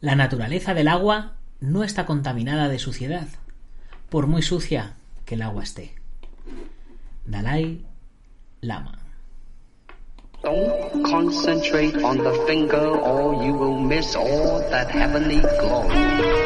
La 0.00 0.14
naturaleza 0.14 0.72
del 0.72 0.88
agua 0.88 1.32
no 1.60 1.84
está 1.84 2.06
contaminada 2.06 2.68
de 2.68 2.78
suciedad, 2.78 3.28
por 4.08 4.26
muy 4.26 4.40
sucia 4.40 4.94
que 5.26 5.34
el 5.34 5.42
agua 5.42 5.62
esté. 5.62 5.94
Dalai 7.26 7.84
Lama. 8.62 8.98
Don't 10.42 11.04
concentrate 11.04 12.02
on 12.02 12.16
the 12.16 12.32
finger 12.46 12.96
or 12.98 13.44
you 13.44 13.52
will 13.52 13.78
miss 13.78 14.16
all 14.16 14.60
that 14.70 14.90
heavenly 14.90 15.40
glow. 15.40 16.39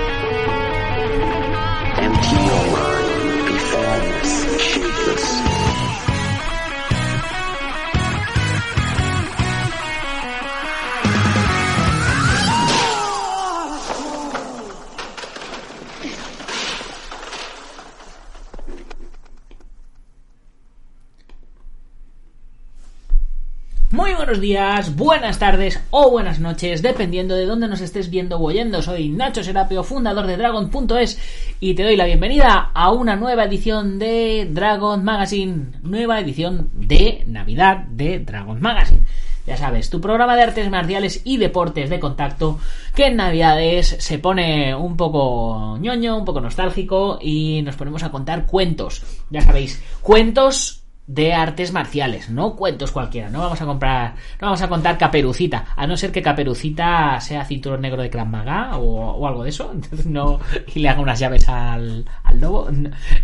Muy 24.04 24.12
buenos 24.12 24.38
días, 24.38 24.96
buenas 24.96 25.38
tardes 25.38 25.80
o 25.88 26.10
buenas 26.10 26.38
noches, 26.38 26.82
dependiendo 26.82 27.34
de 27.36 27.46
dónde 27.46 27.68
nos 27.68 27.80
estés 27.80 28.10
viendo 28.10 28.36
o 28.36 28.42
oyendo. 28.42 28.82
Soy 28.82 29.08
Nacho 29.08 29.42
Serapio, 29.42 29.82
fundador 29.82 30.26
de 30.26 30.36
Dragon.es 30.36 31.18
y 31.58 31.72
te 31.72 31.84
doy 31.84 31.96
la 31.96 32.04
bienvenida 32.04 32.70
a 32.74 32.90
una 32.92 33.16
nueva 33.16 33.44
edición 33.44 33.98
de 33.98 34.46
Dragon 34.50 35.02
Magazine, 35.02 35.68
nueva 35.82 36.20
edición 36.20 36.68
de 36.74 37.24
Navidad 37.26 37.78
de 37.86 38.18
Dragon 38.18 38.60
Magazine. 38.60 39.04
Ya 39.46 39.56
sabes, 39.56 39.88
tu 39.88 40.02
programa 40.02 40.36
de 40.36 40.42
artes 40.42 40.68
marciales 40.68 41.22
y 41.24 41.38
deportes 41.38 41.88
de 41.88 41.98
contacto 41.98 42.58
que 42.94 43.06
en 43.06 43.16
Navidades 43.16 43.96
se 44.00 44.18
pone 44.18 44.74
un 44.74 44.98
poco 44.98 45.78
ñoño, 45.80 46.18
un 46.18 46.26
poco 46.26 46.42
nostálgico 46.42 47.18
y 47.22 47.62
nos 47.62 47.76
ponemos 47.76 48.02
a 48.02 48.10
contar 48.10 48.44
cuentos. 48.44 49.02
Ya 49.30 49.40
sabéis, 49.40 49.82
cuentos 50.02 50.83
de 51.06 51.34
artes 51.34 51.72
marciales, 51.72 52.30
no 52.30 52.56
cuentos 52.56 52.90
cualquiera. 52.90 53.28
No 53.28 53.40
vamos 53.40 53.60
a 53.60 53.66
comprar, 53.66 54.14
no 54.40 54.46
vamos 54.46 54.62
a 54.62 54.68
contar 54.68 54.96
Caperucita, 54.96 55.66
a 55.76 55.86
no 55.86 55.96
ser 55.96 56.12
que 56.12 56.22
Caperucita 56.22 57.20
sea 57.20 57.44
cinturón 57.44 57.82
negro 57.82 58.02
de 58.02 58.08
Krav 58.08 58.26
Maga 58.26 58.78
o, 58.78 59.26
algo 59.26 59.44
de 59.44 59.50
eso, 59.50 59.70
entonces 59.74 60.06
no 60.06 60.40
y 60.74 60.80
le 60.80 60.88
haga 60.88 61.00
unas 61.00 61.18
llaves 61.18 61.48
al, 61.48 62.06
al 62.22 62.40
lobo. 62.40 62.68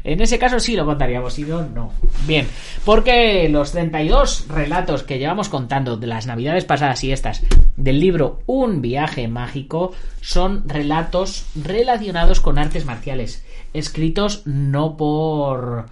En 0.04 0.20
ese 0.20 0.38
caso 0.38 0.60
sí 0.60 0.76
lo 0.76 0.84
contaríamos, 0.84 1.32
si 1.32 1.44
no, 1.44 1.62
no. 1.62 1.92
Bien, 2.26 2.46
porque 2.84 3.48
los 3.48 3.72
32 3.72 4.48
relatos 4.48 5.02
que 5.02 5.18
llevamos 5.18 5.48
contando 5.48 5.96
de 5.96 6.06
las 6.06 6.26
navidades 6.26 6.64
pasadas 6.64 7.02
y 7.04 7.12
estas 7.12 7.42
del 7.76 8.00
libro 8.00 8.40
Un 8.46 8.82
viaje 8.82 9.26
mágico 9.28 9.92
son 10.20 10.68
relatos 10.68 11.46
relacionados 11.54 12.40
con 12.40 12.58
artes 12.58 12.84
marciales, 12.84 13.44
escritos 13.72 14.42
no 14.44 14.96
por 14.96 15.86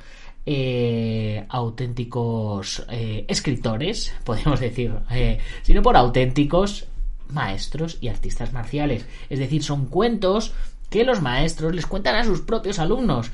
eh, 0.51 1.45
auténticos 1.51 2.83
eh, 2.89 3.27
escritores, 3.29 4.15
podemos 4.25 4.59
decir, 4.59 4.95
eh, 5.11 5.39
sino 5.61 5.83
por 5.83 5.95
auténticos 5.95 6.87
maestros 7.29 7.99
y 8.01 8.09
artistas 8.09 8.55
marciales. 8.55 9.05
Es 9.29 9.41
decir, 9.41 9.63
son 9.63 9.85
cuentos 9.85 10.55
que 10.89 11.05
los 11.05 11.21
maestros 11.21 11.75
les 11.75 11.85
cuentan 11.85 12.17
a 12.17 12.25
sus 12.25 12.41
propios 12.41 12.79
alumnos. 12.79 13.31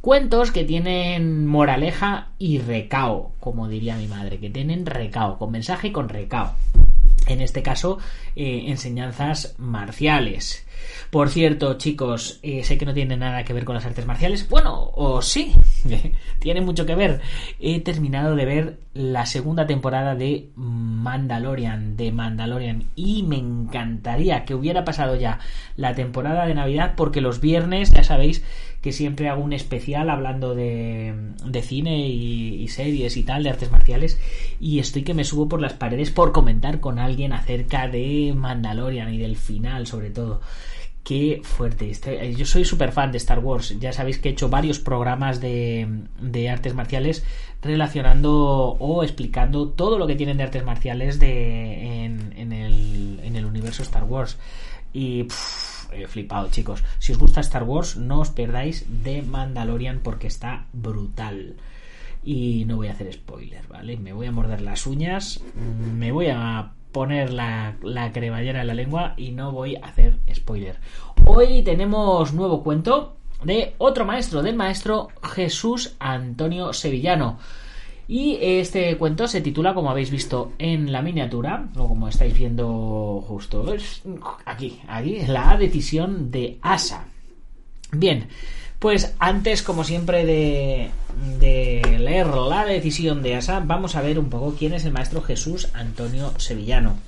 Cuentos 0.00 0.52
que 0.52 0.64
tienen 0.64 1.46
moraleja 1.46 2.28
y 2.38 2.58
recao, 2.58 3.32
como 3.40 3.68
diría 3.68 3.96
mi 3.96 4.06
madre, 4.06 4.38
que 4.38 4.48
tienen 4.48 4.86
recao, 4.86 5.38
con 5.38 5.50
mensaje 5.50 5.88
y 5.88 5.92
con 5.92 6.08
recao. 6.08 6.54
En 7.26 7.40
este 7.40 7.62
caso, 7.62 7.98
enseñanzas 8.36 9.54
marciales. 9.58 10.64
Por 11.10 11.28
cierto, 11.28 11.74
chicos, 11.74 12.40
eh, 12.42 12.64
sé 12.64 12.78
que 12.78 12.86
no 12.86 12.94
tiene 12.94 13.16
nada 13.16 13.44
que 13.44 13.52
ver 13.52 13.64
con 13.64 13.74
las 13.74 13.86
artes 13.86 14.06
marciales. 14.06 14.48
Bueno, 14.48 14.90
o 14.94 15.22
sí, 15.22 15.52
tiene 16.38 16.60
mucho 16.60 16.86
que 16.86 16.94
ver. 16.94 17.20
He 17.60 17.80
terminado 17.80 18.34
de 18.34 18.44
ver 18.44 18.78
la 18.94 19.26
segunda 19.26 19.66
temporada 19.66 20.14
de 20.14 20.48
Mandalorian, 20.56 21.96
de 21.96 22.12
Mandalorian, 22.12 22.84
y 22.96 23.22
me 23.22 23.36
encantaría 23.36 24.44
que 24.44 24.54
hubiera 24.54 24.84
pasado 24.84 25.16
ya 25.16 25.40
la 25.76 25.94
temporada 25.94 26.46
de 26.46 26.54
Navidad, 26.54 26.94
porque 26.96 27.20
los 27.20 27.40
viernes, 27.40 27.90
ya 27.90 28.04
sabéis, 28.04 28.42
que 28.84 28.92
siempre 28.92 29.30
hago 29.30 29.42
un 29.42 29.54
especial 29.54 30.10
hablando 30.10 30.54
de, 30.54 31.14
de 31.42 31.62
cine 31.62 32.06
y, 32.06 32.62
y, 32.62 32.68
series 32.68 33.16
y 33.16 33.22
tal, 33.22 33.42
de 33.42 33.48
artes 33.48 33.70
marciales, 33.70 34.20
y 34.60 34.78
estoy 34.78 35.04
que 35.04 35.14
me 35.14 35.24
subo 35.24 35.48
por 35.48 35.62
las 35.62 35.72
paredes 35.72 36.10
por 36.10 36.32
comentar 36.32 36.80
con 36.80 36.98
alguien 36.98 37.32
acerca 37.32 37.88
de 37.88 38.34
Mandalorian 38.36 39.14
y 39.14 39.16
del 39.16 39.38
final, 39.38 39.86
sobre 39.86 40.10
todo. 40.10 40.42
Qué 41.02 41.40
fuerte. 41.42 41.88
Este, 41.88 42.34
yo 42.34 42.44
soy 42.44 42.66
súper 42.66 42.92
fan 42.92 43.10
de 43.10 43.16
Star 43.16 43.38
Wars. 43.38 43.74
Ya 43.80 43.94
sabéis 43.94 44.18
que 44.18 44.28
he 44.28 44.32
hecho 44.32 44.50
varios 44.50 44.78
programas 44.78 45.40
de, 45.40 45.88
de, 46.20 46.50
artes 46.50 46.74
marciales 46.74 47.24
relacionando 47.62 48.32
o 48.78 49.02
explicando 49.02 49.70
todo 49.70 49.98
lo 49.98 50.06
que 50.06 50.14
tienen 50.14 50.36
de 50.36 50.42
artes 50.42 50.62
marciales 50.62 51.18
de, 51.18 52.04
en, 52.04 52.34
en, 52.36 52.52
el, 52.52 53.20
en 53.22 53.34
el, 53.34 53.46
universo 53.46 53.82
Star 53.82 54.04
Wars. 54.04 54.36
Y 54.92 55.26
flipado, 56.08 56.50
chicos. 56.50 56.84
Si 56.98 57.12
os 57.12 57.18
gusta 57.18 57.40
Star 57.40 57.64
Wars, 57.64 57.96
no 57.96 58.20
os 58.20 58.30
perdáis 58.30 58.86
de 59.04 59.22
Mandalorian 59.22 60.00
porque 60.02 60.26
está 60.26 60.66
brutal. 60.72 61.56
Y 62.22 62.64
no 62.66 62.76
voy 62.76 62.88
a 62.88 62.92
hacer 62.92 63.12
spoiler, 63.12 63.66
¿vale? 63.68 63.96
Me 63.96 64.12
voy 64.12 64.26
a 64.26 64.32
morder 64.32 64.60
las 64.60 64.86
uñas. 64.86 65.42
Me 65.54 66.10
voy 66.10 66.28
a 66.28 66.72
poner 66.92 67.32
la, 67.32 67.76
la 67.82 68.06
en 68.06 68.66
la 68.66 68.74
lengua 68.74 69.14
y 69.16 69.32
no 69.32 69.52
voy 69.52 69.76
a 69.76 69.86
hacer 69.86 70.18
spoiler. 70.32 70.78
Hoy 71.26 71.62
tenemos 71.62 72.32
nuevo 72.32 72.62
cuento 72.62 73.16
de 73.42 73.74
otro 73.78 74.04
maestro, 74.04 74.42
del 74.42 74.54
maestro 74.54 75.08
Jesús 75.22 75.96
Antonio 75.98 76.72
Sevillano. 76.72 77.38
Y 78.06 78.38
este 78.40 78.96
cuento 78.96 79.26
se 79.26 79.40
titula, 79.40 79.72
como 79.72 79.90
habéis 79.90 80.10
visto 80.10 80.52
en 80.58 80.92
la 80.92 81.00
miniatura, 81.00 81.68
o 81.76 81.88
como 81.88 82.08
estáis 82.08 82.34
viendo 82.34 83.24
justo 83.26 83.64
aquí, 84.44 84.80
aquí, 84.86 85.20
la 85.26 85.56
decisión 85.56 86.30
de 86.30 86.58
Asa. 86.60 87.06
Bien, 87.92 88.28
pues 88.78 89.14
antes, 89.18 89.62
como 89.62 89.84
siempre, 89.84 90.26
de, 90.26 90.90
de, 91.38 91.98
leer 91.98 92.26
la 92.26 92.66
decisión 92.66 93.22
de 93.22 93.36
Asa, 93.36 93.60
vamos 93.60 93.96
a 93.96 94.02
ver 94.02 94.18
un 94.18 94.28
poco 94.28 94.54
quién 94.58 94.74
es 94.74 94.84
el 94.84 94.92
maestro 94.92 95.22
Jesús 95.22 95.68
Antonio 95.72 96.34
Sevillano. 96.38 96.98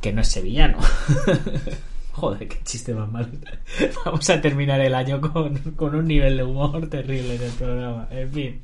Que 0.00 0.12
no 0.12 0.22
es 0.22 0.28
sevillano. 0.28 0.78
Joder, 2.14 2.46
qué 2.46 2.58
chiste 2.62 2.94
más 2.94 3.10
mal. 3.10 3.28
Vamos 4.04 4.30
a 4.30 4.40
terminar 4.40 4.80
el 4.80 4.94
año 4.94 5.20
con, 5.20 5.56
con, 5.72 5.96
un 5.96 6.06
nivel 6.06 6.36
de 6.36 6.44
humor 6.44 6.88
terrible 6.88 7.34
en 7.34 7.42
el 7.42 7.50
programa. 7.50 8.06
En 8.12 8.30
fin. 8.30 8.62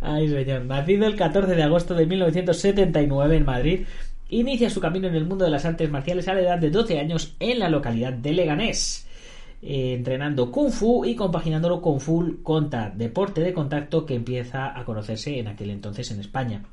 Ay, 0.00 0.28
señor. 0.28 0.64
Nacido 0.64 1.06
el 1.06 1.14
14 1.14 1.54
de 1.54 1.62
agosto 1.62 1.94
de 1.94 2.06
1979 2.06 3.36
en 3.36 3.44
Madrid, 3.44 3.86
inicia 4.30 4.68
su 4.68 4.80
camino 4.80 5.06
en 5.06 5.14
el 5.14 5.26
mundo 5.26 5.44
de 5.44 5.52
las 5.52 5.64
artes 5.64 5.88
marciales 5.92 6.26
a 6.26 6.34
la 6.34 6.40
edad 6.40 6.58
de 6.58 6.70
12 6.70 6.98
años 6.98 7.36
en 7.38 7.60
la 7.60 7.68
localidad 7.68 8.14
de 8.14 8.32
Leganés. 8.32 9.06
Eh, 9.62 9.94
entrenando 9.94 10.50
Kung 10.50 10.72
Fu 10.72 11.04
y 11.04 11.14
compaginándolo 11.14 11.80
con 11.80 12.00
Full 12.00 12.42
Contact, 12.42 12.96
deporte 12.96 13.42
de 13.42 13.52
contacto 13.52 14.04
que 14.04 14.16
empieza 14.16 14.76
a 14.76 14.84
conocerse 14.84 15.38
en 15.38 15.46
aquel 15.46 15.70
entonces 15.70 16.10
en 16.10 16.18
España. 16.18 16.64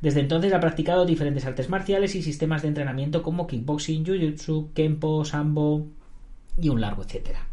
Desde 0.00 0.20
entonces 0.20 0.52
ha 0.52 0.60
practicado 0.60 1.06
diferentes 1.06 1.46
artes 1.46 1.68
marciales 1.68 2.14
y 2.14 2.22
sistemas 2.22 2.62
de 2.62 2.68
entrenamiento 2.68 3.22
como 3.22 3.46
kickboxing, 3.46 4.04
jiu-jitsu, 4.04 4.72
kempo, 4.72 5.24
sambo 5.24 5.86
y 6.60 6.68
un 6.68 6.80
largo 6.80 7.02
etcétera. 7.02 7.48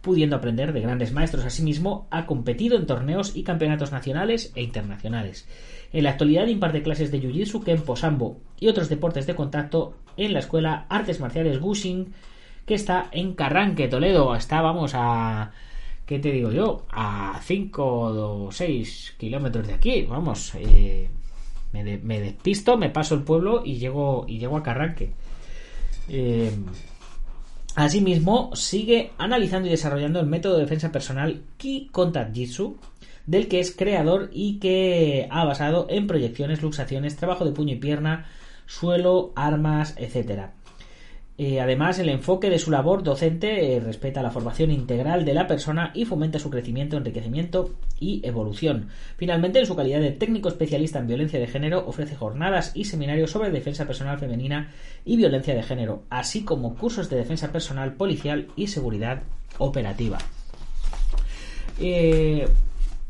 Pudiendo 0.00 0.36
aprender 0.36 0.72
de 0.72 0.80
grandes 0.80 1.12
maestros 1.12 1.44
asimismo, 1.44 2.06
ha 2.10 2.26
competido 2.26 2.76
en 2.76 2.86
torneos 2.86 3.36
y 3.36 3.42
campeonatos 3.42 3.92
nacionales 3.92 4.52
e 4.54 4.62
internacionales. 4.62 5.48
En 5.92 6.04
la 6.04 6.10
actualidad 6.10 6.46
imparte 6.46 6.82
clases 6.82 7.10
de 7.10 7.20
jiu-jitsu, 7.20 7.64
kempo, 7.64 7.96
sambo 7.96 8.40
y 8.60 8.68
otros 8.68 8.88
deportes 8.88 9.26
de 9.26 9.34
contacto 9.34 9.96
en 10.16 10.32
la 10.32 10.38
escuela 10.38 10.86
Artes 10.88 11.20
Marciales 11.20 11.60
Gushing 11.60 12.12
que 12.68 12.74
está 12.74 13.08
en 13.12 13.32
Carranque, 13.32 13.88
Toledo. 13.88 14.36
Está, 14.36 14.60
vamos, 14.60 14.92
a... 14.94 15.50
¿Qué 16.04 16.18
te 16.18 16.30
digo 16.30 16.52
yo? 16.52 16.86
A 16.90 17.40
5 17.42 17.84
o 17.84 18.52
6 18.52 19.14
kilómetros 19.18 19.66
de 19.66 19.74
aquí. 19.74 20.02
Vamos, 20.02 20.54
eh, 20.54 21.08
me, 21.72 22.20
despisto, 22.20 22.76
me 22.76 22.90
paso 22.90 23.14
el 23.14 23.22
pueblo 23.22 23.62
y 23.64 23.78
llego, 23.78 24.24
y 24.28 24.38
llego 24.38 24.56
a 24.56 24.62
Carranque. 24.62 25.12
Eh, 26.08 26.50
asimismo, 27.74 28.54
sigue 28.54 29.12
analizando 29.18 29.68
y 29.68 29.72
desarrollando 29.72 30.20
el 30.20 30.26
método 30.26 30.54
de 30.54 30.62
defensa 30.62 30.92
personal 30.92 31.42
Ki 31.56 31.88
Contact 31.92 32.34
Jitsu, 32.34 32.76
del 33.26 33.48
que 33.48 33.60
es 33.60 33.74
creador 33.74 34.30
y 34.32 34.58
que 34.58 35.28
ha 35.30 35.44
basado 35.44 35.86
en 35.90 36.06
proyecciones, 36.06 36.62
luxaciones, 36.62 37.16
trabajo 37.16 37.44
de 37.44 37.52
puño 37.52 37.74
y 37.74 37.78
pierna, 37.78 38.26
suelo, 38.66 39.32
armas, 39.36 39.94
etcétera 39.98 40.54
Eh, 41.40 41.60
además, 41.60 42.00
el 42.00 42.08
enfoque 42.08 42.50
de 42.50 42.58
su 42.58 42.72
labor 42.72 43.04
docente 43.04 43.76
eh, 43.76 43.78
respeta 43.78 44.22
la 44.22 44.32
formación 44.32 44.72
integral 44.72 45.24
de 45.24 45.34
la 45.34 45.46
persona 45.46 45.92
y 45.94 46.04
fomenta 46.04 46.40
su 46.40 46.50
crecimiento, 46.50 46.96
enriquecimiento 46.96 47.76
y 48.00 48.26
evolución. 48.26 48.88
Finalmente, 49.16 49.60
en 49.60 49.66
su 49.66 49.76
calidad 49.76 50.00
de 50.00 50.10
técnico 50.10 50.48
especialista 50.48 50.98
en 50.98 51.06
violencia 51.06 51.38
de 51.38 51.46
género, 51.46 51.86
ofrece 51.86 52.16
jornadas 52.16 52.72
y 52.74 52.86
seminarios 52.86 53.30
sobre 53.30 53.52
defensa 53.52 53.86
personal 53.86 54.18
femenina 54.18 54.72
y 55.04 55.16
violencia 55.16 55.54
de 55.54 55.62
género, 55.62 56.02
así 56.10 56.42
como 56.42 56.74
cursos 56.74 57.08
de 57.08 57.18
defensa 57.18 57.52
personal 57.52 57.94
policial 57.94 58.48
y 58.56 58.66
seguridad 58.66 59.22
operativa. 59.58 60.18
Eh, 61.80 62.48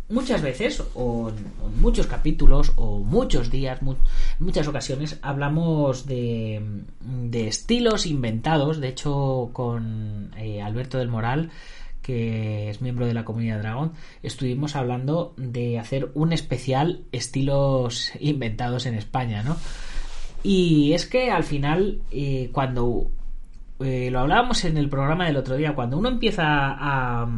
muchas 0.09 0.43
veces, 0.43 0.83
o 0.95 1.31
en, 1.31 1.81
muchos 1.81 2.07
capítulos, 2.07 2.73
o 2.77 2.99
muchos 3.01 3.51
días, 3.51 3.81
en 3.83 3.97
muchas 4.39 4.69
ocasiones, 4.69 5.19
hablamos 5.23 6.07
de, 6.07 6.63
estilos 7.33 8.07
inventados. 8.07 8.81
De 8.81 8.89
hecho, 8.89 9.51
con 9.53 10.33
eh, 10.37 10.63
Alberto 10.63 10.99
del 10.99 11.09
Moral, 11.09 11.51
que 12.03 12.71
es 12.71 12.81
miembro 12.81 13.07
de 13.07 13.15
la 13.15 13.25
comunidad 13.25 13.59
Dragón, 13.59 13.93
estuvimos 14.23 14.77
hablando 14.77 15.35
de 15.37 15.79
hacer 15.79 16.11
un 16.15 16.33
especial 16.33 17.03
estilos 17.13 18.13
inventados 18.19 18.87
en 18.87 18.95
España, 18.95 19.43
¿no? 19.43 19.57
Y 20.43 20.93
es 20.93 21.07
que 21.07 21.31
al 21.31 21.45
final, 21.45 22.01
eh, 22.11 22.51
cuando 22.53 23.11
eh, 23.81 24.11
lo 24.11 24.21
hablábamos 24.21 24.65
en 24.65 24.77
el 24.77 24.89
programa 24.89 25.27
del 25.27 25.37
otro 25.37 25.57
día, 25.57 25.75
cuando 25.75 25.99
uno 25.99 26.09
empieza 26.09 26.45
a, 26.47 27.29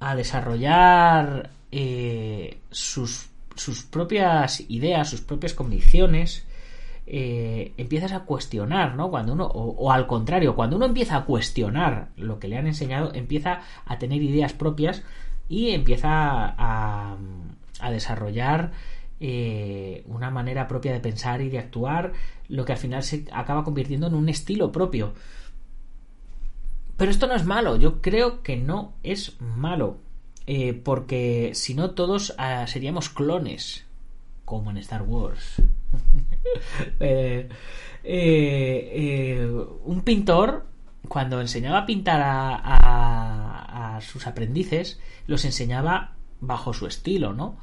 a 0.00 0.14
desarrollar 0.14 1.50
eh, 1.72 2.58
sus, 2.70 3.28
sus, 3.54 3.82
propias 3.82 4.62
ideas, 4.68 5.10
sus 5.10 5.20
propias 5.20 5.54
convicciones, 5.54 6.46
eh, 7.06 7.72
empiezas 7.76 8.12
a 8.12 8.24
cuestionar, 8.24 8.94
¿no? 8.96 9.10
Cuando 9.10 9.32
uno, 9.32 9.46
o, 9.46 9.92
al 9.92 10.06
contrario, 10.06 10.56
cuando 10.56 10.76
uno 10.76 10.86
empieza 10.86 11.16
a 11.16 11.24
cuestionar 11.24 12.08
lo 12.16 12.38
que 12.38 12.48
le 12.48 12.58
han 12.58 12.66
enseñado, 12.66 13.12
empieza 13.14 13.60
a 13.84 13.98
tener 13.98 14.22
ideas 14.22 14.52
propias 14.52 15.02
y 15.48 15.70
empieza 15.70 16.54
a, 16.58 17.16
a 17.80 17.90
desarrollar 17.90 18.72
eh, 19.18 20.02
una 20.08 20.30
manera 20.30 20.68
propia 20.68 20.92
de 20.92 21.00
pensar 21.00 21.40
y 21.40 21.48
de 21.48 21.58
actuar, 21.58 22.12
lo 22.48 22.66
que 22.66 22.72
al 22.72 22.78
final 22.78 23.02
se 23.02 23.24
acaba 23.32 23.64
convirtiendo 23.64 24.06
en 24.08 24.14
un 24.14 24.28
estilo 24.28 24.70
propio. 24.70 25.14
Pero 26.96 27.10
esto 27.10 27.26
no 27.26 27.34
es 27.34 27.44
malo, 27.44 27.76
yo 27.76 28.00
creo 28.00 28.42
que 28.42 28.56
no 28.56 28.94
es 29.02 29.36
malo, 29.40 29.98
eh, 30.46 30.72
porque 30.72 31.50
si 31.54 31.74
no 31.74 31.90
todos 31.90 32.34
ah, 32.38 32.66
seríamos 32.66 33.10
clones, 33.10 33.84
como 34.44 34.70
en 34.70 34.78
Star 34.78 35.02
Wars. 35.02 35.62
Eh, 37.00 37.48
eh, 38.04 39.48
un 39.84 40.02
pintor, 40.02 40.64
cuando 41.08 41.40
enseñaba 41.40 41.78
a 41.78 41.86
pintar 41.86 42.20
a, 42.22 43.96
a 43.96 44.00
sus 44.00 44.28
aprendices, 44.28 45.00
los 45.26 45.44
enseñaba 45.44 46.12
bajo 46.40 46.72
su 46.72 46.86
estilo, 46.86 47.32
¿no? 47.32 47.56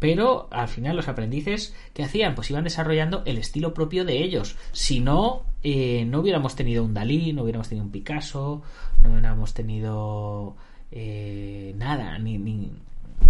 Pero 0.00 0.48
al 0.50 0.66
final 0.66 0.96
los 0.96 1.06
aprendices 1.06 1.76
que 1.94 2.02
hacían 2.02 2.34
pues 2.34 2.50
iban 2.50 2.64
desarrollando 2.64 3.22
el 3.26 3.38
estilo 3.38 3.72
propio 3.74 4.04
de 4.04 4.24
ellos. 4.24 4.56
Si 4.72 4.98
no 4.98 5.44
eh, 5.62 6.04
no 6.06 6.20
hubiéramos 6.20 6.56
tenido 6.56 6.82
un 6.82 6.94
Dalí 6.94 7.32
no 7.32 7.42
hubiéramos 7.42 7.68
tenido 7.68 7.84
un 7.84 7.92
Picasso 7.92 8.62
no 9.02 9.10
hubiéramos 9.10 9.54
tenido 9.54 10.56
eh, 10.90 11.74
nada 11.76 12.18
ni, 12.18 12.72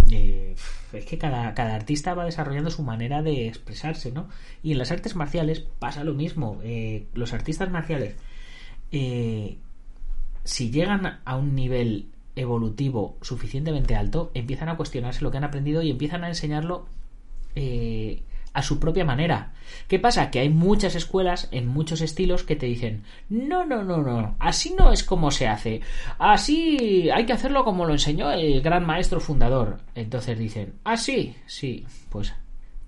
eh, 0.09 0.55
es 0.93 1.05
que 1.05 1.17
cada, 1.17 1.53
cada, 1.53 1.75
artista 1.75 2.13
va 2.13 2.25
desarrollando 2.25 2.71
su 2.71 2.83
manera 2.83 3.21
de 3.21 3.47
expresarse 3.47 4.11
no 4.11 4.29
y 4.63 4.71
en 4.71 4.77
las 4.77 4.91
artes 4.91 5.15
marciales 5.15 5.59
pasa 5.59 6.03
lo 6.05 6.13
mismo. 6.13 6.61
Los 7.13 7.33
artistas 7.33 7.69
marciales 7.69 8.15
si 10.43 10.71
llegan 10.71 11.19
a 11.23 11.35
un 11.35 11.53
nivel 11.55 12.10
evolutivo 12.35 13.17
suficientemente 13.21 13.95
alto, 13.95 14.31
empiezan 14.33 14.69
a 14.69 14.77
cuestionarse 14.77 15.23
lo 15.23 15.31
que 15.31 15.37
han 15.37 15.43
aprendido 15.43 15.81
y 15.81 15.91
empiezan 15.91 16.23
a 16.23 16.29
enseñarlo 16.29 16.85
eh, 17.55 18.23
a 18.53 18.61
su 18.61 18.79
propia 18.79 19.05
manera. 19.05 19.53
¿Qué 19.87 19.99
pasa? 19.99 20.29
Que 20.29 20.39
hay 20.39 20.49
muchas 20.49 20.95
escuelas 20.95 21.47
en 21.51 21.67
muchos 21.67 22.01
estilos 22.01 22.43
que 22.43 22.55
te 22.55 22.65
dicen, 22.65 23.03
no, 23.29 23.65
no, 23.65 23.83
no, 23.83 23.97
no, 23.97 24.35
así 24.39 24.75
no 24.77 24.91
es 24.91 25.03
como 25.03 25.31
se 25.31 25.47
hace, 25.47 25.81
así 26.19 27.09
hay 27.09 27.25
que 27.25 27.33
hacerlo 27.33 27.63
como 27.63 27.85
lo 27.85 27.93
enseñó 27.93 28.31
el 28.31 28.61
gran 28.61 28.85
maestro 28.85 29.19
fundador. 29.19 29.79
Entonces 29.95 30.37
dicen, 30.37 30.73
ah, 30.83 30.97
sí, 30.97 31.35
sí, 31.45 31.85
pues 32.09 32.33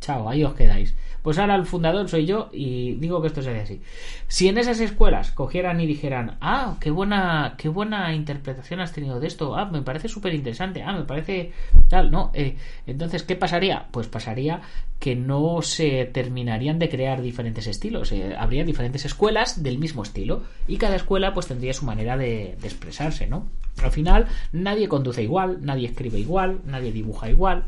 chao, 0.03 0.29
ahí 0.29 0.44
os 0.44 0.53
quedáis. 0.53 0.94
Pues 1.21 1.38
ahora 1.38 1.55
el 1.55 1.65
fundador 1.65 2.09
soy 2.09 2.25
yo 2.25 2.50
y 2.51 2.95
digo 2.95 3.21
que 3.21 3.27
esto 3.27 3.41
se 3.41 3.57
así. 3.57 3.81
Si 4.27 4.50
en 4.50 4.57
esas 4.57 4.81
escuelas 4.81 5.31
cogieran 5.31 5.79
y 5.79 5.88
dijeran, 5.88 6.38
ah, 6.41 6.75
qué 6.81 6.91
buena, 6.91 7.55
qué 7.57 7.69
buena 7.69 8.13
interpretación 8.13 8.81
has 8.81 8.91
tenido 8.91 9.21
de 9.21 9.27
esto, 9.27 9.55
ah, 9.55 9.63
me 9.63 9.81
parece 9.81 10.09
súper 10.09 10.33
interesante, 10.33 10.83
ah, 10.83 10.91
me 10.91 11.05
parece 11.05 11.53
tal, 11.88 12.11
no, 12.11 12.31
eh, 12.33 12.57
entonces, 12.85 13.23
¿qué 13.23 13.38
pasaría? 13.38 13.88
Pues 13.91 14.07
pasaría 14.07 14.61
que 15.00 15.15
no 15.15 15.61
se 15.61 16.06
terminarían 16.06 16.77
de 16.77 16.89
crear 16.89 17.21
diferentes 17.21 17.67
estilos, 17.67 18.11
eh, 18.11 18.35
habría 18.38 18.65
diferentes 18.65 19.06
escuelas 19.06 19.63
del 19.63 19.77
mismo 19.77 20.03
estilo 20.03 20.44
y 20.67 20.75
cada 20.75 20.97
escuela 20.97 21.33
pues 21.33 21.47
tendría 21.47 21.73
su 21.73 21.85
manera 21.85 22.17
de 22.17 22.57
expresarse, 22.63 23.27
¿no? 23.27 23.47
Al 23.81 23.91
final, 23.91 24.27
nadie 24.51 24.89
conduce 24.89 25.23
igual, 25.23 25.59
nadie 25.61 25.88
escribe 25.88 26.19
igual, 26.19 26.59
nadie 26.65 26.91
dibuja 26.91 27.29
igual, 27.29 27.65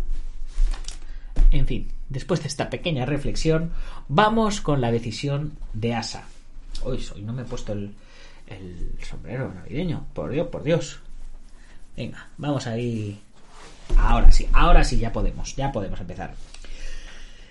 en 1.51 1.67
fin, 1.67 1.87
después 2.09 2.41
de 2.41 2.47
esta 2.47 2.69
pequeña 2.69 3.05
reflexión, 3.05 3.71
vamos 4.07 4.61
con 4.61 4.81
la 4.81 4.91
decisión 4.91 5.53
de 5.73 5.93
Asa. 5.93 6.27
Hoy, 6.83 7.03
hoy 7.13 7.21
no 7.21 7.33
me 7.33 7.43
he 7.43 7.45
puesto 7.45 7.73
el, 7.73 7.91
sombrero 9.01 9.51
navideño. 9.53 10.05
Por 10.13 10.31
Dios, 10.31 10.47
por 10.47 10.63
Dios. 10.63 10.99
Venga, 11.95 12.27
vamos 12.37 12.67
ahí. 12.67 13.19
Ahora 13.97 14.31
sí, 14.31 14.47
ahora 14.53 14.83
sí, 14.83 14.97
ya 14.97 15.11
podemos, 15.11 15.55
ya 15.55 15.71
podemos 15.71 15.99
empezar. 15.99 16.33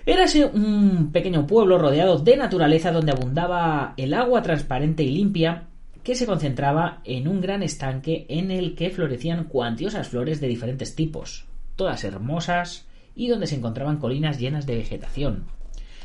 Érase 0.06 0.44
un 0.44 1.10
pequeño 1.12 1.46
pueblo 1.46 1.78
rodeado 1.78 2.18
de 2.18 2.36
naturaleza 2.36 2.92
donde 2.92 3.12
abundaba 3.12 3.94
el 3.96 4.12
agua 4.12 4.42
transparente 4.42 5.02
y 5.02 5.10
limpia 5.10 5.64
que 6.02 6.14
se 6.14 6.26
concentraba 6.26 7.00
en 7.04 7.26
un 7.26 7.40
gran 7.40 7.62
estanque 7.62 8.26
en 8.28 8.50
el 8.50 8.74
que 8.74 8.90
florecían 8.90 9.44
cuantiosas 9.44 10.08
flores 10.08 10.40
de 10.42 10.48
diferentes 10.48 10.94
tipos, 10.94 11.46
todas 11.76 12.04
hermosas, 12.04 12.84
y 13.14 13.28
donde 13.28 13.46
se 13.46 13.56
encontraban 13.56 13.98
colinas 13.98 14.38
llenas 14.38 14.66
de 14.66 14.76
vegetación. 14.76 15.46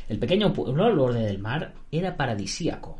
El 0.08 0.18
pequeño 0.18 0.52
pueblo 0.52 0.84
al 0.84 0.96
borde 0.96 1.20
del 1.20 1.38
mar 1.38 1.74
era 1.92 2.16
paradisíaco. 2.16 2.98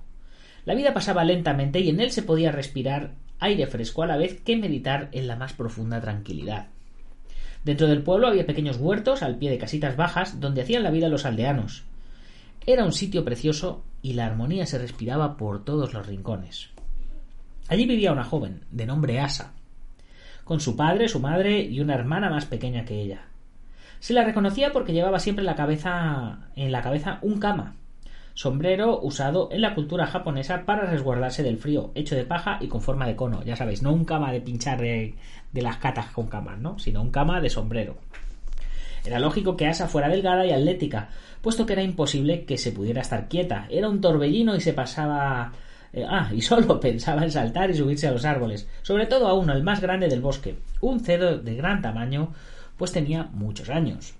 La 0.64 0.74
vida 0.74 0.94
pasaba 0.94 1.24
lentamente 1.24 1.80
y 1.80 1.88
en 1.88 2.00
él 2.00 2.10
se 2.10 2.22
podía 2.22 2.52
respirar 2.52 3.14
aire 3.40 3.66
fresco 3.66 4.02
a 4.02 4.06
la 4.06 4.16
vez 4.16 4.40
que 4.42 4.56
meditar 4.56 5.08
en 5.12 5.26
la 5.26 5.36
más 5.36 5.52
profunda 5.52 6.00
tranquilidad. 6.00 6.68
Dentro 7.64 7.88
del 7.88 8.02
pueblo 8.02 8.28
había 8.28 8.46
pequeños 8.46 8.76
huertos 8.76 9.22
al 9.22 9.36
pie 9.36 9.50
de 9.50 9.58
casitas 9.58 9.96
bajas 9.96 10.40
donde 10.40 10.62
hacían 10.62 10.82
la 10.82 10.90
vida 10.90 11.08
los 11.08 11.26
aldeanos. 11.26 11.84
Era 12.66 12.84
un 12.84 12.92
sitio 12.92 13.24
precioso 13.24 13.82
y 14.02 14.12
la 14.12 14.26
armonía 14.26 14.66
se 14.66 14.78
respiraba 14.78 15.36
por 15.36 15.64
todos 15.64 15.92
los 15.92 16.06
rincones. 16.06 16.70
Allí 17.68 17.86
vivía 17.86 18.12
una 18.12 18.24
joven, 18.24 18.64
de 18.70 18.86
nombre 18.86 19.20
Asa, 19.20 19.54
con 20.44 20.60
su 20.60 20.76
padre, 20.76 21.08
su 21.08 21.20
madre 21.20 21.60
y 21.60 21.80
una 21.80 21.94
hermana 21.94 22.30
más 22.30 22.44
pequeña 22.44 22.84
que 22.84 23.00
ella. 23.00 23.29
Se 24.00 24.14
la 24.14 24.24
reconocía 24.24 24.72
porque 24.72 24.94
llevaba 24.94 25.18
siempre 25.18 25.42
en 25.42 25.46
la 25.46 25.54
cabeza, 25.54 26.48
en 26.56 26.72
la 26.72 26.80
cabeza 26.80 27.18
un 27.20 27.38
kama, 27.38 27.76
sombrero 28.32 28.98
usado 29.02 29.50
en 29.52 29.60
la 29.60 29.74
cultura 29.74 30.06
japonesa 30.06 30.64
para 30.64 30.86
resguardarse 30.86 31.42
del 31.42 31.58
frío, 31.58 31.92
hecho 31.94 32.16
de 32.16 32.24
paja 32.24 32.56
y 32.62 32.68
con 32.68 32.80
forma 32.80 33.06
de 33.06 33.14
cono, 33.14 33.42
ya 33.44 33.56
sabéis, 33.56 33.82
no 33.82 33.92
un 33.92 34.06
kama 34.06 34.32
de 34.32 34.40
pinchar 34.40 34.80
de, 34.80 35.14
las 35.52 35.76
catas 35.76 36.06
con 36.06 36.28
camas, 36.28 36.58
¿no? 36.58 36.78
sino 36.78 37.02
un 37.02 37.10
kama 37.10 37.42
de 37.42 37.50
sombrero. 37.50 37.98
Era 39.04 39.18
lógico 39.18 39.56
que 39.56 39.66
Asa 39.66 39.86
fuera 39.86 40.08
delgada 40.08 40.46
y 40.46 40.52
atlética, 40.52 41.10
puesto 41.42 41.66
que 41.66 41.74
era 41.74 41.82
imposible 41.82 42.44
que 42.44 42.56
se 42.56 42.72
pudiera 42.72 43.02
estar 43.02 43.28
quieta. 43.28 43.66
Era 43.70 43.88
un 43.88 44.00
torbellino 44.00 44.56
y 44.56 44.60
se 44.60 44.72
pasaba. 44.72 45.52
Eh, 45.92 46.04
ah, 46.08 46.30
y 46.34 46.40
solo 46.42 46.80
pensaba 46.80 47.24
en 47.24 47.30
saltar 47.30 47.70
y 47.70 47.74
subirse 47.74 48.08
a 48.08 48.12
los 48.12 48.24
árboles, 48.24 48.68
sobre 48.82 49.06
todo 49.06 49.28
a 49.28 49.34
uno, 49.34 49.52
el 49.52 49.62
más 49.62 49.80
grande 49.80 50.08
del 50.08 50.20
bosque, 50.20 50.56
un 50.80 51.00
cedo 51.00 51.38
de 51.38 51.54
gran 51.54 51.82
tamaño, 51.82 52.32
pues 52.80 52.92
tenía 52.92 53.24
muchos 53.24 53.68
años. 53.68 54.14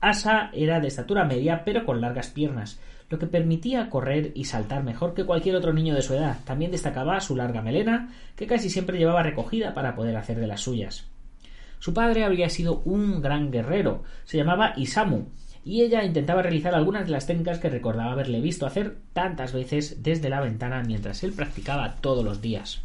Asa 0.00 0.50
era 0.52 0.80
de 0.80 0.88
estatura 0.88 1.24
media 1.24 1.62
pero 1.64 1.86
con 1.86 2.00
largas 2.00 2.30
piernas, 2.30 2.80
lo 3.08 3.20
que 3.20 3.28
permitía 3.28 3.90
correr 3.90 4.32
y 4.34 4.42
saltar 4.42 4.82
mejor 4.82 5.14
que 5.14 5.24
cualquier 5.24 5.54
otro 5.54 5.72
niño 5.72 5.94
de 5.94 6.02
su 6.02 6.14
edad. 6.14 6.38
También 6.44 6.72
destacaba 6.72 7.20
su 7.20 7.36
larga 7.36 7.62
melena, 7.62 8.12
que 8.34 8.48
casi 8.48 8.70
siempre 8.70 8.98
llevaba 8.98 9.22
recogida 9.22 9.72
para 9.72 9.94
poder 9.94 10.16
hacer 10.16 10.40
de 10.40 10.48
las 10.48 10.62
suyas. 10.62 11.06
Su 11.78 11.94
padre 11.94 12.24
habría 12.24 12.48
sido 12.48 12.82
un 12.84 13.22
gran 13.22 13.52
guerrero, 13.52 14.02
se 14.24 14.36
llamaba 14.36 14.72
Isamu, 14.76 15.26
y 15.64 15.82
ella 15.82 16.02
intentaba 16.02 16.42
realizar 16.42 16.74
algunas 16.74 17.04
de 17.06 17.12
las 17.12 17.28
técnicas 17.28 17.60
que 17.60 17.70
recordaba 17.70 18.10
haberle 18.10 18.40
visto 18.40 18.66
hacer 18.66 18.96
tantas 19.12 19.52
veces 19.52 20.02
desde 20.02 20.28
la 20.28 20.40
ventana 20.40 20.82
mientras 20.84 21.22
él 21.22 21.34
practicaba 21.34 21.94
todos 22.00 22.24
los 22.24 22.42
días. 22.42 22.82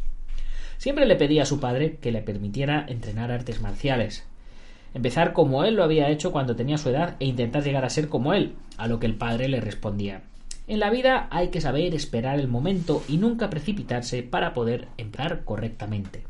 Siempre 0.76 1.06
le 1.06 1.16
pedía 1.16 1.42
a 1.42 1.46
su 1.46 1.58
padre 1.58 1.96
que 2.00 2.12
le 2.12 2.22
permitiera 2.22 2.86
entrenar 2.88 3.32
artes 3.32 3.60
marciales, 3.60 4.28
empezar 4.94 5.32
como 5.32 5.64
él 5.64 5.74
lo 5.74 5.84
había 5.84 6.08
hecho 6.08 6.32
cuando 6.32 6.56
tenía 6.56 6.78
su 6.78 6.88
edad 6.88 7.16
e 7.20 7.26
intentar 7.26 7.62
llegar 7.62 7.84
a 7.84 7.90
ser 7.90 8.08
como 8.08 8.34
él, 8.34 8.54
a 8.76 8.86
lo 8.86 8.98
que 8.98 9.06
el 9.06 9.14
padre 9.14 9.48
le 9.48 9.60
respondía 9.60 10.22
En 10.66 10.80
la 10.80 10.90
vida 10.90 11.28
hay 11.30 11.48
que 11.48 11.60
saber 11.60 11.94
esperar 11.94 12.38
el 12.38 12.48
momento 12.48 13.02
y 13.08 13.16
nunca 13.18 13.50
precipitarse 13.50 14.22
para 14.22 14.54
poder 14.54 14.88
emplear 14.96 15.44
correctamente. 15.44 16.24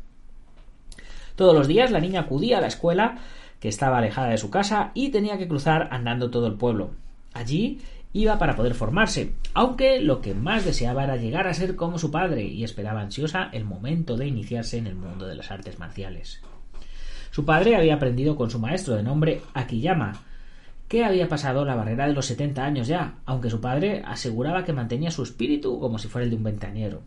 Todos 1.35 1.55
los 1.55 1.67
días 1.67 1.91
la 1.91 2.01
niña 2.01 2.21
acudía 2.21 2.57
a 2.57 2.61
la 2.61 2.67
escuela, 2.67 3.19
que 3.59 3.69
estaba 3.69 3.97
alejada 3.97 4.29
de 4.29 4.37
su 4.37 4.49
casa, 4.49 4.91
y 4.93 5.09
tenía 5.09 5.37
que 5.37 5.47
cruzar 5.47 5.87
andando 5.91 6.29
todo 6.29 6.47
el 6.47 6.55
pueblo. 6.55 6.91
Allí 7.33 7.79
iba 8.11 8.37
para 8.39 8.55
poder 8.55 8.73
formarse, 8.73 9.33
aunque 9.53 10.01
lo 10.01 10.21
que 10.21 10.33
más 10.33 10.65
deseaba 10.65 11.03
era 11.03 11.15
llegar 11.15 11.47
a 11.47 11.53
ser 11.53 11.75
como 11.75 11.99
su 11.99 12.11
padre 12.11 12.43
y 12.43 12.63
esperaba 12.63 13.01
ansiosa 13.01 13.49
el 13.53 13.65
momento 13.65 14.17
de 14.17 14.27
iniciarse 14.27 14.77
en 14.77 14.87
el 14.87 14.95
mundo 14.95 15.27
de 15.27 15.35
las 15.35 15.51
artes 15.51 15.79
marciales. 15.79 16.41
Su 17.31 17.45
padre 17.45 17.75
había 17.75 17.95
aprendido 17.95 18.35
con 18.35 18.49
su 18.49 18.59
maestro 18.59 18.95
de 18.95 19.03
nombre 19.03 19.41
Akiyama, 19.53 20.13
que 20.87 21.05
había 21.05 21.29
pasado 21.29 21.65
la 21.65 21.75
barrera 21.75 22.07
de 22.07 22.13
los 22.13 22.25
setenta 22.25 22.65
años 22.65 22.87
ya, 22.87 23.19
aunque 23.25 23.51
su 23.51 23.61
padre 23.61 24.01
aseguraba 24.05 24.63
que 24.63 24.73
mantenía 24.73 25.11
su 25.11 25.21
espíritu 25.21 25.79
como 25.79 25.99
si 25.99 26.07
fuera 26.07 26.23
el 26.23 26.31
de 26.31 26.37
un 26.37 26.43
ventañero. 26.43 27.03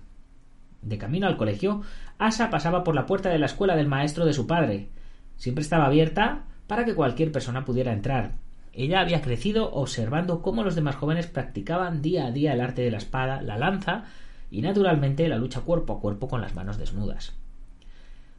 De 0.82 0.98
camino 0.98 1.26
al 1.26 1.36
colegio, 1.36 1.82
Asa 2.18 2.50
pasaba 2.50 2.84
por 2.84 2.94
la 2.94 3.06
puerta 3.06 3.28
de 3.28 3.38
la 3.38 3.46
escuela 3.46 3.74
del 3.74 3.88
maestro 3.88 4.24
de 4.24 4.32
su 4.32 4.46
padre. 4.46 4.88
Siempre 5.36 5.62
estaba 5.62 5.86
abierta 5.86 6.44
para 6.68 6.84
que 6.84 6.94
cualquier 6.94 7.32
persona 7.32 7.64
pudiera 7.64 7.92
entrar. 7.92 8.36
Ella 8.72 9.00
había 9.00 9.20
crecido 9.20 9.72
observando 9.72 10.42
cómo 10.42 10.62
los 10.62 10.74
demás 10.76 10.96
jóvenes 10.96 11.26
practicaban 11.26 12.02
día 12.02 12.26
a 12.26 12.30
día 12.30 12.52
el 12.52 12.60
arte 12.60 12.82
de 12.82 12.90
la 12.90 12.98
espada, 12.98 13.42
la 13.42 13.58
lanza 13.58 14.04
y 14.50 14.62
naturalmente 14.62 15.28
la 15.28 15.36
lucha 15.36 15.60
cuerpo 15.60 15.94
a 15.94 16.00
cuerpo 16.00 16.28
con 16.28 16.40
las 16.40 16.54
manos 16.54 16.78
desnudas. 16.78 17.34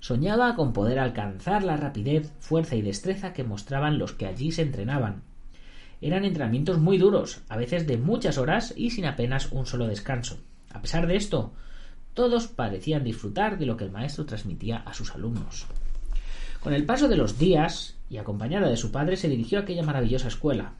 Soñaba 0.03 0.53
con 0.55 0.73
poder 0.73 0.99
alcanzar 0.99 1.63
la 1.63 1.77
rapidez, 1.77 2.33
fuerza 2.39 2.75
y 2.75 2.81
destreza 2.81 3.31
que 3.31 3.45
mostraban 3.45 3.97
los 3.97 4.11
que 4.11 4.25
allí 4.25 4.51
se 4.51 4.63
entrenaban. 4.63 5.23
Eran 6.01 6.25
entrenamientos 6.25 6.77
muy 6.77 6.97
duros, 6.97 7.39
a 7.47 7.55
veces 7.55 7.87
de 7.87 7.97
muchas 7.97 8.37
horas 8.37 8.73
y 8.75 8.89
sin 8.89 9.05
apenas 9.05 9.53
un 9.53 9.65
solo 9.65 9.87
descanso. 9.87 10.39
A 10.73 10.81
pesar 10.81 11.07
de 11.07 11.15
esto, 11.15 11.53
todos 12.13 12.47
parecían 12.47 13.05
disfrutar 13.05 13.57
de 13.57 13.65
lo 13.65 13.77
que 13.77 13.85
el 13.85 13.91
maestro 13.91 14.25
transmitía 14.25 14.79
a 14.79 14.93
sus 14.93 15.15
alumnos. 15.15 15.67
Con 16.59 16.73
el 16.73 16.85
paso 16.85 17.07
de 17.07 17.15
los 17.15 17.39
días, 17.39 17.95
y 18.09 18.17
acompañada 18.17 18.67
de 18.67 18.75
su 18.75 18.91
padre, 18.91 19.15
se 19.15 19.29
dirigió 19.29 19.59
a 19.59 19.61
aquella 19.61 19.83
maravillosa 19.83 20.27
escuela. 20.27 20.73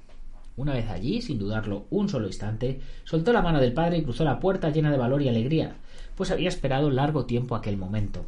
Una 0.57 0.73
vez 0.73 0.89
allí, 0.89 1.21
sin 1.21 1.39
dudarlo 1.39 1.85
un 1.91 2.09
solo 2.09 2.27
instante, 2.27 2.81
soltó 3.05 3.31
la 3.31 3.41
mano 3.41 3.61
del 3.61 3.71
padre 3.71 3.99
y 3.99 4.03
cruzó 4.03 4.25
la 4.25 4.41
puerta 4.41 4.69
llena 4.69 4.91
de 4.91 4.97
valor 4.97 5.21
y 5.21 5.29
alegría, 5.29 5.77
pues 6.17 6.29
había 6.29 6.49
esperado 6.49 6.89
largo 6.89 7.25
tiempo 7.25 7.55
aquel 7.55 7.77
momento. 7.77 8.25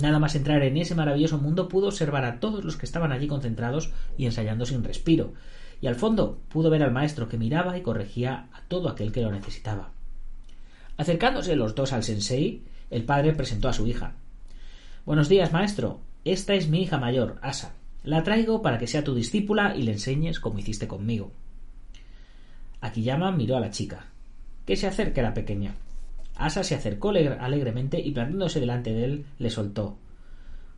Nada 0.00 0.18
más 0.18 0.34
entrar 0.34 0.62
en 0.62 0.76
ese 0.78 0.94
maravilloso 0.94 1.38
mundo 1.38 1.68
pudo 1.68 1.88
observar 1.88 2.24
a 2.24 2.40
todos 2.40 2.64
los 2.64 2.76
que 2.76 2.86
estaban 2.86 3.12
allí 3.12 3.26
concentrados 3.26 3.92
y 4.16 4.24
ensayando 4.24 4.64
sin 4.64 4.82
respiro, 4.84 5.34
y 5.80 5.86
al 5.86 5.96
fondo 5.96 6.40
pudo 6.48 6.70
ver 6.70 6.82
al 6.82 6.92
maestro 6.92 7.28
que 7.28 7.36
miraba 7.36 7.76
y 7.76 7.82
corregía 7.82 8.48
a 8.52 8.62
todo 8.68 8.88
aquel 8.88 9.12
que 9.12 9.20
lo 9.20 9.30
necesitaba. 9.30 9.90
Acercándose 10.96 11.56
los 11.56 11.74
dos 11.74 11.92
al 11.92 12.04
sensei, 12.04 12.62
el 12.90 13.04
padre 13.04 13.32
presentó 13.32 13.68
a 13.68 13.72
su 13.72 13.86
hija. 13.86 14.14
Buenos 15.04 15.28
días, 15.28 15.52
maestro. 15.52 16.00
Esta 16.24 16.54
es 16.54 16.68
mi 16.68 16.82
hija 16.82 16.98
mayor, 16.98 17.38
Asa. 17.42 17.74
La 18.04 18.22
traigo 18.22 18.62
para 18.62 18.78
que 18.78 18.86
sea 18.86 19.04
tu 19.04 19.14
discípula 19.14 19.74
y 19.76 19.82
le 19.82 19.92
enseñes 19.92 20.40
como 20.40 20.58
hiciste 20.58 20.86
conmigo. 20.86 21.32
Akiyama 22.80 23.32
miró 23.32 23.56
a 23.56 23.60
la 23.60 23.70
chica. 23.70 24.06
Que 24.66 24.76
se 24.76 24.86
acerque 24.86 25.22
la 25.22 25.34
pequeña. 25.34 25.74
Asa 26.36 26.64
se 26.64 26.74
acercó 26.74 27.10
alegremente 27.10 28.00
y 28.00 28.12
plantándose 28.12 28.60
delante 28.60 28.92
de 28.92 29.04
él 29.04 29.26
le 29.38 29.50
soltó. 29.50 29.96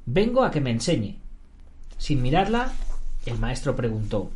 Vengo 0.06 0.44
a 0.44 0.50
que 0.50 0.60
me 0.60 0.70
enseñe. 0.70 1.18
Sin 1.96 2.22
mirarla, 2.22 2.72
el 3.26 3.38
maestro 3.38 3.76
preguntó 3.76 4.30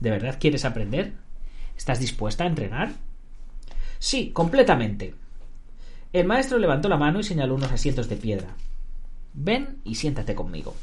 ¿De 0.00 0.10
verdad 0.10 0.36
quieres 0.38 0.64
aprender? 0.64 1.14
¿Estás 1.76 1.98
dispuesta 1.98 2.44
a 2.44 2.48
entrenar? 2.48 2.92
Sí, 3.98 4.30
completamente. 4.30 5.14
El 6.12 6.26
maestro 6.26 6.58
levantó 6.58 6.88
la 6.88 6.96
mano 6.96 7.20
y 7.20 7.24
señaló 7.24 7.54
unos 7.54 7.72
asientos 7.72 8.08
de 8.08 8.16
piedra. 8.16 8.54
Ven 9.32 9.78
y 9.82 9.96
siéntate 9.96 10.34
conmigo. 10.34 10.74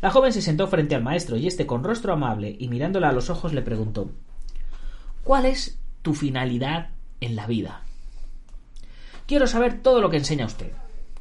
La 0.00 0.10
joven 0.10 0.32
se 0.32 0.42
sentó 0.42 0.68
frente 0.68 0.94
al 0.94 1.02
maestro 1.02 1.36
y 1.36 1.46
éste, 1.46 1.66
con 1.66 1.82
rostro 1.82 2.12
amable 2.12 2.54
y 2.58 2.68
mirándola 2.68 3.08
a 3.08 3.12
los 3.12 3.30
ojos, 3.30 3.52
le 3.52 3.62
preguntó 3.62 4.10
¿Cuál 5.24 5.46
es 5.46 5.78
tu 6.02 6.14
finalidad 6.14 6.90
en 7.20 7.36
la 7.36 7.46
vida? 7.46 7.82
Quiero 9.32 9.46
saber 9.46 9.80
todo 9.80 10.02
lo 10.02 10.10
que 10.10 10.18
enseña 10.18 10.44
usted, 10.44 10.72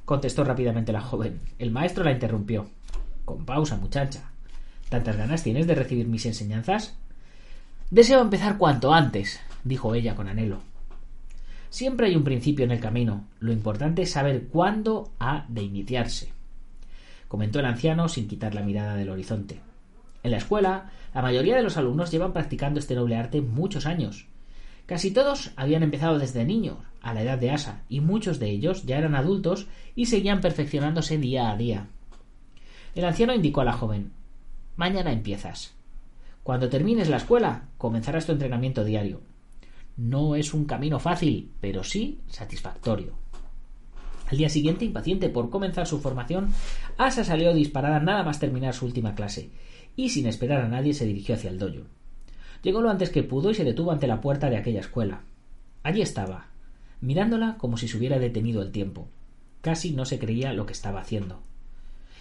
contestó 0.04 0.44
rápidamente 0.44 0.92
la 0.92 1.00
joven. 1.00 1.40
El 1.60 1.72
maestro 1.72 2.04
la 2.04 2.12
interrumpió. 2.12 2.68
Con 3.24 3.46
pausa, 3.46 3.78
muchacha. 3.78 4.32
¿Tantas 4.90 5.16
ganas 5.16 5.44
tienes 5.44 5.66
de 5.66 5.76
recibir 5.76 6.08
mis 6.08 6.26
enseñanzas? 6.26 6.98
Deseo 7.90 8.20
empezar 8.20 8.58
cuanto 8.58 8.94
antes, 8.94 9.40
dijo 9.64 9.96
ella 9.96 10.14
con 10.14 10.28
anhelo. 10.28 10.60
Siempre 11.70 12.08
hay 12.08 12.18
un 12.18 12.26
principio 12.26 12.66
en 12.66 12.72
el 12.72 12.82
camino. 12.82 13.28
Lo 13.40 13.54
importante 13.54 14.02
es 14.02 14.12
saber 14.12 14.48
cuándo 14.48 15.14
ha 15.18 15.46
de 15.48 15.64
iniciarse, 15.64 16.34
comentó 17.30 17.60
el 17.60 17.66
anciano 17.66 18.10
sin 18.10 18.28
quitar 18.28 18.54
la 18.54 18.62
mirada 18.62 18.98
del 18.98 19.10
horizonte. 19.10 19.62
En 20.22 20.32
la 20.32 20.38
escuela, 20.38 20.92
la 21.14 21.22
mayoría 21.22 21.56
de 21.56 21.64
los 21.64 21.78
alumnos 21.78 22.12
llevan 22.12 22.34
practicando 22.34 22.82
este 22.82 22.94
noble 22.94 23.16
arte 23.16 23.40
muchos 23.40 23.86
años. 23.86 24.28
Casi 24.86 25.12
todos 25.12 25.52
habían 25.56 25.84
empezado 25.84 26.20
desde 26.20 26.46
niños, 26.46 26.78
a 27.02 27.14
la 27.14 27.24
edad 27.24 27.38
de 27.38 27.52
Asa, 27.52 27.84
y 27.90 28.00
muchos 28.00 28.40
de 28.40 28.50
ellos 28.50 28.84
ya 28.86 28.98
eran 28.98 29.16
adultos 29.16 29.68
y 29.96 30.06
seguían 30.06 30.42
perfeccionándose 30.42 31.18
día 31.18 31.50
a 31.50 31.58
día. 31.58 31.88
El 32.94 33.06
anciano 33.06 33.34
indicó 33.34 33.62
a 33.62 33.66
la 33.66 33.74
joven 33.74 34.12
Mañana 34.76 35.12
empiezas. 35.12 35.76
Cuando 36.44 36.70
termines 36.70 37.10
la 37.10 37.18
escuela, 37.18 37.70
comenzarás 37.78 38.26
tu 38.26 38.32
entrenamiento 38.32 38.84
diario. 38.84 39.22
No 39.98 40.36
es 40.36 40.54
un 40.54 40.66
camino 40.66 41.00
fácil, 41.00 41.52
pero 41.60 41.84
sí 41.84 42.22
satisfactorio. 42.28 43.14
Al 44.30 44.38
día 44.38 44.50
siguiente, 44.50 44.86
impaciente 44.86 45.30
por 45.30 45.50
comenzar 45.50 45.86
su 45.86 46.00
formación, 46.00 46.54
Asa 46.98 47.24
salió 47.24 47.54
disparada 47.54 48.00
nada 48.00 48.24
más 48.24 48.40
terminar 48.40 48.74
su 48.74 48.86
última 48.86 49.14
clase, 49.14 49.52
y 49.96 50.10
sin 50.10 50.26
esperar 50.26 50.62
a 50.62 50.70
nadie 50.70 50.94
se 50.94 51.06
dirigió 51.06 51.36
hacia 51.36 51.50
el 51.50 51.60
dojo. 51.60 51.86
Llegó 52.64 52.82
lo 52.82 52.90
antes 52.90 53.10
que 53.10 53.24
pudo 53.24 53.52
y 53.52 53.56
se 53.56 53.64
detuvo 53.64 53.92
ante 53.92 54.08
la 54.08 54.22
puerta 54.22 54.50
de 54.50 54.58
aquella 54.58 54.82
escuela. 54.82 55.22
Allí 55.84 56.02
estaba, 56.02 56.48
mirándola 57.02 57.58
como 57.58 57.78
si 57.78 57.88
se 57.88 57.98
hubiera 57.98 58.20
detenido 58.20 58.62
el 58.62 58.72
tiempo. 58.72 59.08
Casi 59.62 59.92
no 59.92 60.06
se 60.06 60.20
creía 60.20 60.54
lo 60.54 60.66
que 60.66 60.74
estaba 60.74 61.02
haciendo. 61.02 61.42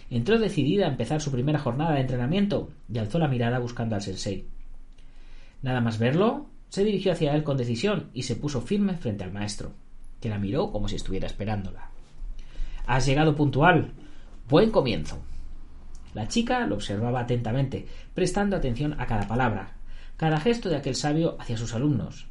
Entró 0.09 0.39
decidida 0.39 0.85
a 0.85 0.89
empezar 0.89 1.21
su 1.21 1.31
primera 1.31 1.59
jornada 1.59 1.93
de 1.93 2.01
entrenamiento 2.01 2.69
y 2.91 2.97
alzó 2.97 3.19
la 3.19 3.27
mirada 3.27 3.59
buscando 3.59 3.95
al 3.95 4.01
sensei. 4.01 4.45
Nada 5.61 5.79
más 5.79 5.99
verlo, 5.99 6.47
se 6.69 6.83
dirigió 6.83 7.11
hacia 7.11 7.33
él 7.35 7.43
con 7.43 7.57
decisión 7.57 8.09
y 8.13 8.23
se 8.23 8.35
puso 8.35 8.61
firme 8.61 8.97
frente 8.97 9.23
al 9.23 9.31
maestro, 9.31 9.73
que 10.19 10.29
la 10.29 10.39
miró 10.39 10.71
como 10.71 10.87
si 10.87 10.95
estuviera 10.95 11.27
esperándola. 11.27 11.89
Has 12.87 13.05
llegado 13.05 13.35
puntual. 13.35 13.91
Buen 14.49 14.71
comienzo. 14.71 15.19
La 16.13 16.27
chica 16.27 16.65
lo 16.65 16.75
observaba 16.75 17.21
atentamente, 17.21 17.87
prestando 18.13 18.57
atención 18.57 18.99
a 18.99 19.05
cada 19.05 19.27
palabra, 19.27 19.75
cada 20.17 20.39
gesto 20.39 20.69
de 20.69 20.77
aquel 20.77 20.95
sabio 20.95 21.37
hacia 21.39 21.57
sus 21.57 21.73
alumnos. 21.73 22.27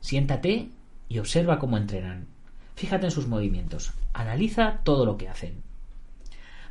Siéntate 0.00 0.70
y 1.08 1.18
observa 1.18 1.58
cómo 1.58 1.76
entrenan. 1.76 2.26
Fíjate 2.74 3.06
en 3.06 3.12
sus 3.12 3.26
movimientos. 3.26 3.92
Analiza 4.12 4.80
todo 4.84 5.04
lo 5.04 5.16
que 5.18 5.28
hacen. 5.28 5.62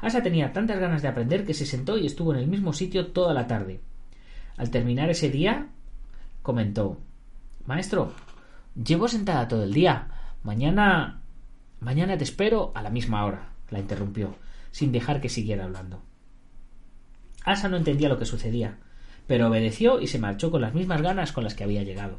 Asa 0.01 0.23
tenía 0.23 0.53
tantas 0.53 0.79
ganas 0.79 1.01
de 1.01 1.09
aprender 1.09 1.45
que 1.45 1.53
se 1.53 1.65
sentó 1.65 1.97
y 1.97 2.05
estuvo 2.05 2.33
en 2.33 2.39
el 2.39 2.47
mismo 2.47 2.73
sitio 2.73 3.07
toda 3.07 3.33
la 3.33 3.47
tarde. 3.47 3.81
Al 4.57 4.71
terminar 4.71 5.09
ese 5.09 5.29
día, 5.29 5.67
comentó 6.41 6.97
Maestro, 7.65 8.13
llevo 8.73 9.07
sentada 9.07 9.47
todo 9.47 9.63
el 9.63 9.73
día. 9.73 10.07
Mañana. 10.43 11.21
Mañana 11.81 12.17
te 12.17 12.23
espero 12.23 12.71
a 12.75 12.81
la 12.81 12.89
misma 12.89 13.23
hora, 13.25 13.49
la 13.69 13.79
interrumpió, 13.79 14.35
sin 14.71 14.91
dejar 14.91 15.21
que 15.21 15.29
siguiera 15.29 15.65
hablando. 15.65 16.01
Asa 17.45 17.69
no 17.69 17.77
entendía 17.77 18.09
lo 18.09 18.17
que 18.17 18.25
sucedía, 18.25 18.79
pero 19.29 19.47
obedeció 19.47 20.01
y 20.01 20.07
se 20.07 20.17
marchó 20.17 20.49
con 20.49 20.61
las 20.61 20.73
mismas 20.73 21.03
ganas 21.03 21.31
con 21.31 21.43
las 21.43 21.53
que 21.53 21.63
había 21.63 21.83
llegado. 21.83 22.17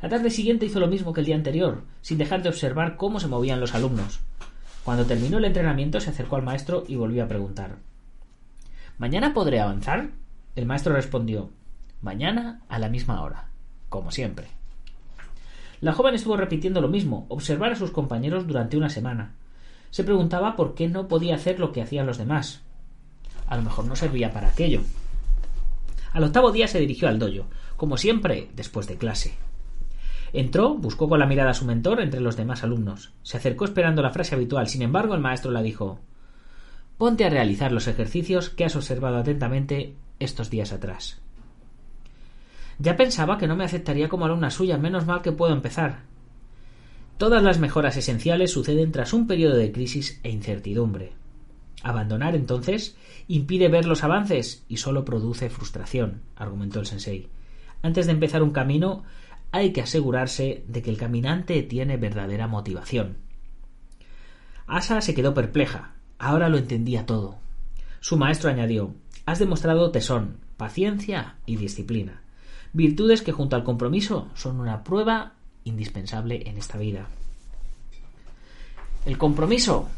La 0.00 0.08
tarde 0.08 0.30
siguiente 0.30 0.64
hizo 0.64 0.80
lo 0.80 0.86
mismo 0.86 1.12
que 1.12 1.20
el 1.20 1.26
día 1.26 1.36
anterior, 1.36 1.82
sin 2.00 2.16
dejar 2.16 2.42
de 2.42 2.48
observar 2.48 2.96
cómo 2.96 3.20
se 3.20 3.28
movían 3.28 3.60
los 3.60 3.74
alumnos. 3.74 4.20
Cuando 4.84 5.04
terminó 5.04 5.36
el 5.36 5.44
entrenamiento 5.44 6.00
se 6.00 6.08
acercó 6.08 6.36
al 6.36 6.44
maestro 6.44 6.84
y 6.88 6.96
volvió 6.96 7.22
a 7.22 7.28
preguntar 7.28 7.76
¿Mañana 8.96 9.34
podré 9.34 9.60
avanzar? 9.60 10.08
El 10.56 10.64
maestro 10.64 10.94
respondió 10.94 11.50
Mañana 12.00 12.62
a 12.70 12.78
la 12.78 12.88
misma 12.88 13.20
hora, 13.20 13.50
como 13.90 14.10
siempre. 14.10 14.46
La 15.82 15.92
joven 15.92 16.14
estuvo 16.14 16.38
repitiendo 16.38 16.80
lo 16.80 16.88
mismo, 16.88 17.26
observar 17.28 17.72
a 17.72 17.76
sus 17.76 17.90
compañeros 17.90 18.46
durante 18.46 18.78
una 18.78 18.88
semana. 18.88 19.34
Se 19.90 20.04
preguntaba 20.04 20.56
por 20.56 20.74
qué 20.74 20.88
no 20.88 21.06
podía 21.06 21.34
hacer 21.34 21.60
lo 21.60 21.70
que 21.70 21.82
hacían 21.82 22.06
los 22.06 22.16
demás. 22.16 22.62
A 23.46 23.58
lo 23.58 23.62
mejor 23.62 23.84
no 23.84 23.94
servía 23.94 24.32
para 24.32 24.48
aquello. 24.48 24.80
Al 26.12 26.24
octavo 26.24 26.52
día 26.52 26.68
se 26.68 26.80
dirigió 26.80 27.08
al 27.08 27.18
doyo, 27.18 27.46
como 27.76 27.96
siempre, 27.96 28.50
después 28.54 28.86
de 28.86 28.96
clase. 28.96 29.34
Entró, 30.32 30.74
buscó 30.74 31.08
con 31.08 31.18
la 31.18 31.26
mirada 31.26 31.50
a 31.50 31.54
su 31.54 31.64
mentor 31.64 32.00
entre 32.00 32.20
los 32.20 32.36
demás 32.36 32.62
alumnos. 32.62 33.12
Se 33.22 33.36
acercó 33.36 33.64
esperando 33.64 34.02
la 34.02 34.10
frase 34.10 34.34
habitual. 34.34 34.68
Sin 34.68 34.82
embargo, 34.82 35.14
el 35.14 35.20
maestro 35.20 35.50
la 35.50 35.62
dijo 35.62 36.00
Ponte 36.98 37.24
a 37.24 37.30
realizar 37.30 37.72
los 37.72 37.86
ejercicios 37.86 38.50
que 38.50 38.64
has 38.64 38.76
observado 38.76 39.16
atentamente 39.16 39.94
estos 40.18 40.50
días 40.50 40.72
atrás. 40.72 41.20
Ya 42.78 42.96
pensaba 42.96 43.38
que 43.38 43.46
no 43.46 43.56
me 43.56 43.64
aceptaría 43.64 44.08
como 44.08 44.24
alumna 44.24 44.50
suya, 44.50 44.78
menos 44.78 45.06
mal 45.06 45.22
que 45.22 45.32
puedo 45.32 45.52
empezar. 45.52 46.00
Todas 47.16 47.42
las 47.42 47.58
mejoras 47.58 47.96
esenciales 47.96 48.52
suceden 48.52 48.92
tras 48.92 49.12
un 49.12 49.26
periodo 49.26 49.56
de 49.56 49.72
crisis 49.72 50.20
e 50.22 50.30
incertidumbre. 50.30 51.12
Abandonar, 51.82 52.34
entonces, 52.34 52.96
impide 53.28 53.68
ver 53.68 53.86
los 53.86 54.02
avances 54.02 54.64
y 54.68 54.78
solo 54.78 55.04
produce 55.04 55.50
frustración, 55.50 56.22
argumentó 56.36 56.80
el 56.80 56.86
sensei. 56.86 57.28
Antes 57.82 58.06
de 58.06 58.12
empezar 58.12 58.42
un 58.42 58.50
camino, 58.50 59.04
hay 59.52 59.72
que 59.72 59.82
asegurarse 59.82 60.64
de 60.66 60.82
que 60.82 60.90
el 60.90 60.98
caminante 60.98 61.62
tiene 61.62 61.96
verdadera 61.96 62.48
motivación. 62.48 63.18
Asa 64.66 65.00
se 65.00 65.14
quedó 65.14 65.32
perpleja. 65.34 65.94
Ahora 66.18 66.48
lo 66.48 66.58
entendía 66.58 67.06
todo. 67.06 67.38
Su 68.00 68.16
maestro 68.16 68.50
añadió 68.50 68.94
Has 69.24 69.38
demostrado 69.38 69.90
tesón, 69.90 70.38
paciencia 70.56 71.36
y 71.46 71.56
disciplina. 71.56 72.22
Virtudes 72.72 73.22
que 73.22 73.32
junto 73.32 73.56
al 73.56 73.64
compromiso 73.64 74.28
son 74.34 74.60
una 74.60 74.84
prueba 74.84 75.34
indispensable 75.64 76.48
en 76.48 76.58
esta 76.58 76.78
vida. 76.78 77.08
El 79.06 79.16
compromiso 79.16 79.88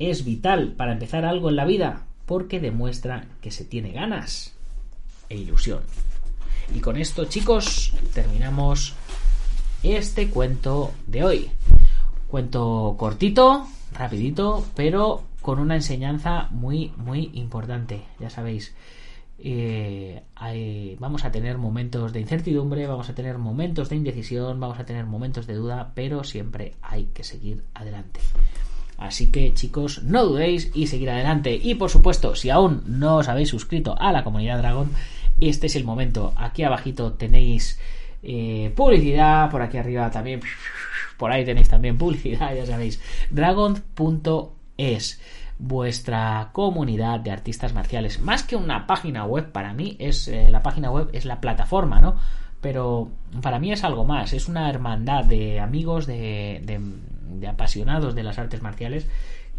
es 0.00 0.24
vital 0.24 0.72
para 0.72 0.92
empezar 0.92 1.24
algo 1.24 1.50
en 1.50 1.56
la 1.56 1.66
vida 1.66 2.06
porque 2.26 2.58
demuestra 2.58 3.26
que 3.40 3.50
se 3.50 3.64
tiene 3.64 3.92
ganas 3.92 4.54
e 5.28 5.36
ilusión. 5.36 5.80
Y 6.74 6.80
con 6.80 6.96
esto, 6.96 7.26
chicos, 7.26 7.92
terminamos 8.14 8.94
este 9.82 10.30
cuento 10.30 10.92
de 11.06 11.24
hoy. 11.24 11.50
Cuento 12.28 12.94
cortito, 12.98 13.66
rapidito, 13.92 14.64
pero 14.74 15.24
con 15.42 15.58
una 15.58 15.74
enseñanza 15.74 16.48
muy, 16.50 16.92
muy 16.96 17.30
importante. 17.34 18.02
Ya 18.18 18.30
sabéis, 18.30 18.74
eh, 19.38 20.22
vamos 20.98 21.24
a 21.24 21.32
tener 21.32 21.58
momentos 21.58 22.12
de 22.12 22.20
incertidumbre, 22.20 22.86
vamos 22.86 23.10
a 23.10 23.14
tener 23.14 23.36
momentos 23.38 23.90
de 23.90 23.96
indecisión, 23.96 24.60
vamos 24.60 24.78
a 24.78 24.86
tener 24.86 25.04
momentos 25.04 25.46
de 25.46 25.54
duda, 25.54 25.92
pero 25.94 26.24
siempre 26.24 26.74
hay 26.80 27.06
que 27.06 27.24
seguir 27.24 27.64
adelante. 27.74 28.20
Así 29.00 29.28
que 29.28 29.54
chicos, 29.54 30.02
no 30.02 30.26
dudéis 30.26 30.70
y 30.74 30.86
seguir 30.86 31.10
adelante. 31.10 31.58
Y 31.60 31.74
por 31.74 31.88
supuesto, 31.88 32.36
si 32.36 32.50
aún 32.50 32.82
no 32.86 33.16
os 33.16 33.28
habéis 33.28 33.48
suscrito 33.48 33.96
a 33.98 34.12
la 34.12 34.22
comunidad 34.22 34.58
Dragon, 34.58 34.90
este 35.40 35.68
es 35.68 35.76
el 35.76 35.84
momento. 35.84 36.34
Aquí 36.36 36.62
abajito 36.62 37.14
tenéis 37.14 37.80
eh, 38.22 38.70
publicidad, 38.76 39.50
por 39.50 39.62
aquí 39.62 39.78
arriba 39.78 40.10
también, 40.10 40.40
por 41.16 41.32
ahí 41.32 41.46
tenéis 41.46 41.70
también 41.70 41.96
publicidad, 41.96 42.54
ya 42.54 42.66
sabéis. 42.66 43.00
Dragon.es 43.30 45.20
vuestra 45.58 46.50
comunidad 46.52 47.20
de 47.20 47.30
artistas 47.30 47.72
marciales. 47.72 48.20
Más 48.20 48.42
que 48.42 48.56
una 48.56 48.86
página 48.86 49.24
web, 49.24 49.50
para 49.50 49.72
mí 49.72 49.96
es 49.98 50.28
eh, 50.28 50.48
la 50.50 50.62
página 50.62 50.90
web 50.90 51.08
es 51.14 51.24
la 51.24 51.40
plataforma, 51.40 52.00
¿no? 52.00 52.16
Pero 52.60 53.10
para 53.40 53.58
mí 53.58 53.72
es 53.72 53.82
algo 53.82 54.04
más, 54.04 54.34
es 54.34 54.46
una 54.46 54.68
hermandad 54.68 55.24
de 55.24 55.58
amigos, 55.60 56.06
de, 56.06 56.60
de 56.64 56.78
apasionados 57.48 58.14
de 58.14 58.22
las 58.22 58.38
artes 58.38 58.62
marciales 58.62 59.06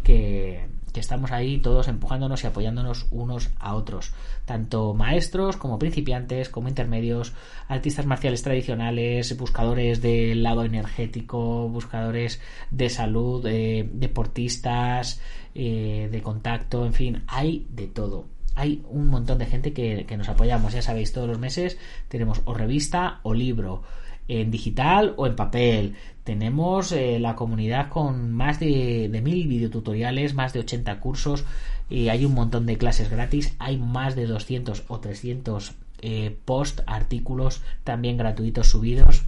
que, 0.02 0.66
que 0.92 1.00
estamos 1.00 1.32
ahí 1.32 1.58
todos 1.58 1.88
empujándonos 1.88 2.44
y 2.44 2.46
apoyándonos 2.46 3.06
unos 3.10 3.50
a 3.58 3.74
otros, 3.74 4.12
tanto 4.44 4.94
maestros 4.94 5.56
como 5.56 5.78
principiantes, 5.78 6.48
como 6.48 6.68
intermedios, 6.68 7.32
artistas 7.68 8.06
marciales 8.06 8.42
tradicionales, 8.42 9.36
buscadores 9.38 10.02
del 10.02 10.42
lado 10.42 10.64
energético, 10.64 11.68
buscadores 11.68 12.40
de 12.70 12.90
salud, 12.90 13.44
eh, 13.46 13.88
deportistas, 13.92 15.20
eh, 15.54 16.08
de 16.10 16.22
contacto, 16.22 16.84
en 16.84 16.92
fin, 16.92 17.22
hay 17.26 17.66
de 17.70 17.86
todo. 17.86 18.26
Hay 18.54 18.82
un 18.90 19.06
montón 19.06 19.38
de 19.38 19.46
gente 19.46 19.72
que, 19.72 20.04
que 20.04 20.18
nos 20.18 20.28
apoyamos, 20.28 20.74
ya 20.74 20.82
sabéis, 20.82 21.12
todos 21.12 21.28
los 21.28 21.38
meses 21.38 21.78
tenemos 22.08 22.42
o 22.44 22.52
revista 22.52 23.20
o 23.22 23.32
libro 23.32 23.82
en 24.28 24.50
digital 24.50 25.14
o 25.16 25.26
en 25.26 25.36
papel. 25.36 25.94
Tenemos 26.24 26.92
eh, 26.92 27.18
la 27.18 27.34
comunidad 27.34 27.88
con 27.88 28.32
más 28.32 28.60
de, 28.60 29.08
de 29.10 29.20
mil 29.20 29.46
videotutoriales, 29.48 30.34
más 30.34 30.52
de 30.52 30.60
80 30.60 31.00
cursos 31.00 31.44
y 31.92 32.08
hay 32.08 32.24
un 32.24 32.32
montón 32.32 32.64
de 32.64 32.78
clases 32.78 33.10
gratis. 33.10 33.54
Hay 33.58 33.76
más 33.76 34.16
de 34.16 34.26
200 34.26 34.84
o 34.88 35.00
300 35.00 35.72
eh, 36.00 36.36
post, 36.44 36.80
artículos 36.86 37.62
también 37.84 38.16
gratuitos 38.16 38.68
subidos. 38.68 39.22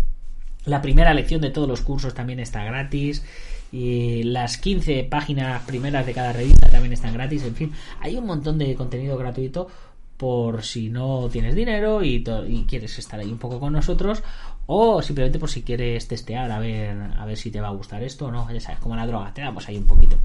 La 0.64 0.80
primera 0.80 1.12
lección 1.12 1.42
de 1.42 1.50
todos 1.50 1.68
los 1.68 1.82
cursos 1.82 2.14
también 2.14 2.40
está 2.40 2.64
gratis. 2.64 3.24
Y 3.70 4.22
las 4.22 4.56
15 4.56 5.04
páginas 5.04 5.62
primeras 5.62 6.06
de 6.06 6.14
cada 6.14 6.32
revista 6.32 6.68
también 6.68 6.92
están 6.92 7.12
gratis. 7.12 7.44
En 7.44 7.54
fin, 7.54 7.72
hay 8.00 8.16
un 8.16 8.24
montón 8.24 8.56
de 8.56 8.74
contenido 8.76 9.18
gratuito 9.18 9.68
por 10.16 10.62
si 10.62 10.90
no 10.90 11.28
tienes 11.30 11.54
dinero 11.54 12.02
y, 12.02 12.24
y, 12.48 12.64
quieres 12.68 12.98
estar 12.98 13.18
ahí 13.18 13.30
un 13.30 13.38
poco 13.38 13.58
con 13.58 13.72
nosotros 13.72 14.22
o 14.66 15.02
simplemente 15.02 15.38
por 15.38 15.50
si 15.50 15.62
quieres 15.62 16.08
testear 16.08 16.50
a 16.50 16.58
ver 16.58 16.96
a 17.18 17.26
ver 17.26 17.36
si 17.36 17.50
te 17.50 17.60
va 17.60 17.68
a 17.68 17.72
gustar 17.72 18.02
esto 18.02 18.26
o 18.26 18.30
no. 18.30 18.50
Ya 18.52 18.60
sabes 18.60 18.78
como 18.78 18.96
la 18.96 19.06
droga 19.06 19.34
te 19.34 19.42
damos 19.42 19.68
ahí 19.68 19.76
un 19.76 19.86
poquito. 19.86 20.16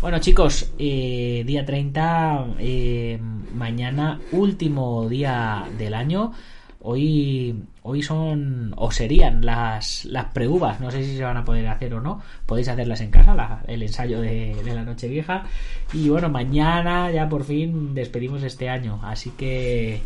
Bueno 0.00 0.18
chicos 0.20 0.72
eh, 0.78 1.42
día 1.46 1.64
30 1.64 2.46
eh, 2.58 3.18
mañana 3.54 4.20
último 4.32 5.08
día 5.08 5.68
del 5.76 5.94
año 5.94 6.32
Hoy, 6.86 7.64
hoy 7.82 8.02
son 8.02 8.74
o 8.76 8.90
serían 8.90 9.42
las, 9.42 10.04
las 10.04 10.26
pre-uvas, 10.26 10.80
no 10.80 10.90
sé 10.90 11.02
si 11.02 11.16
se 11.16 11.24
van 11.24 11.38
a 11.38 11.44
poder 11.44 11.66
hacer 11.66 11.94
o 11.94 12.00
no, 12.02 12.20
podéis 12.44 12.68
hacerlas 12.68 13.00
en 13.00 13.10
casa, 13.10 13.62
el 13.66 13.82
ensayo 13.82 14.20
de, 14.20 14.54
la 14.66 14.84
noche 14.84 15.08
vieja. 15.08 15.44
Y 15.94 16.10
bueno, 16.10 16.28
mañana 16.28 17.10
ya 17.10 17.26
por 17.26 17.44
fin 17.44 17.94
despedimos 17.94 18.42
este 18.42 18.68
año, 18.68 19.00
así 19.02 19.30
que 19.30 20.02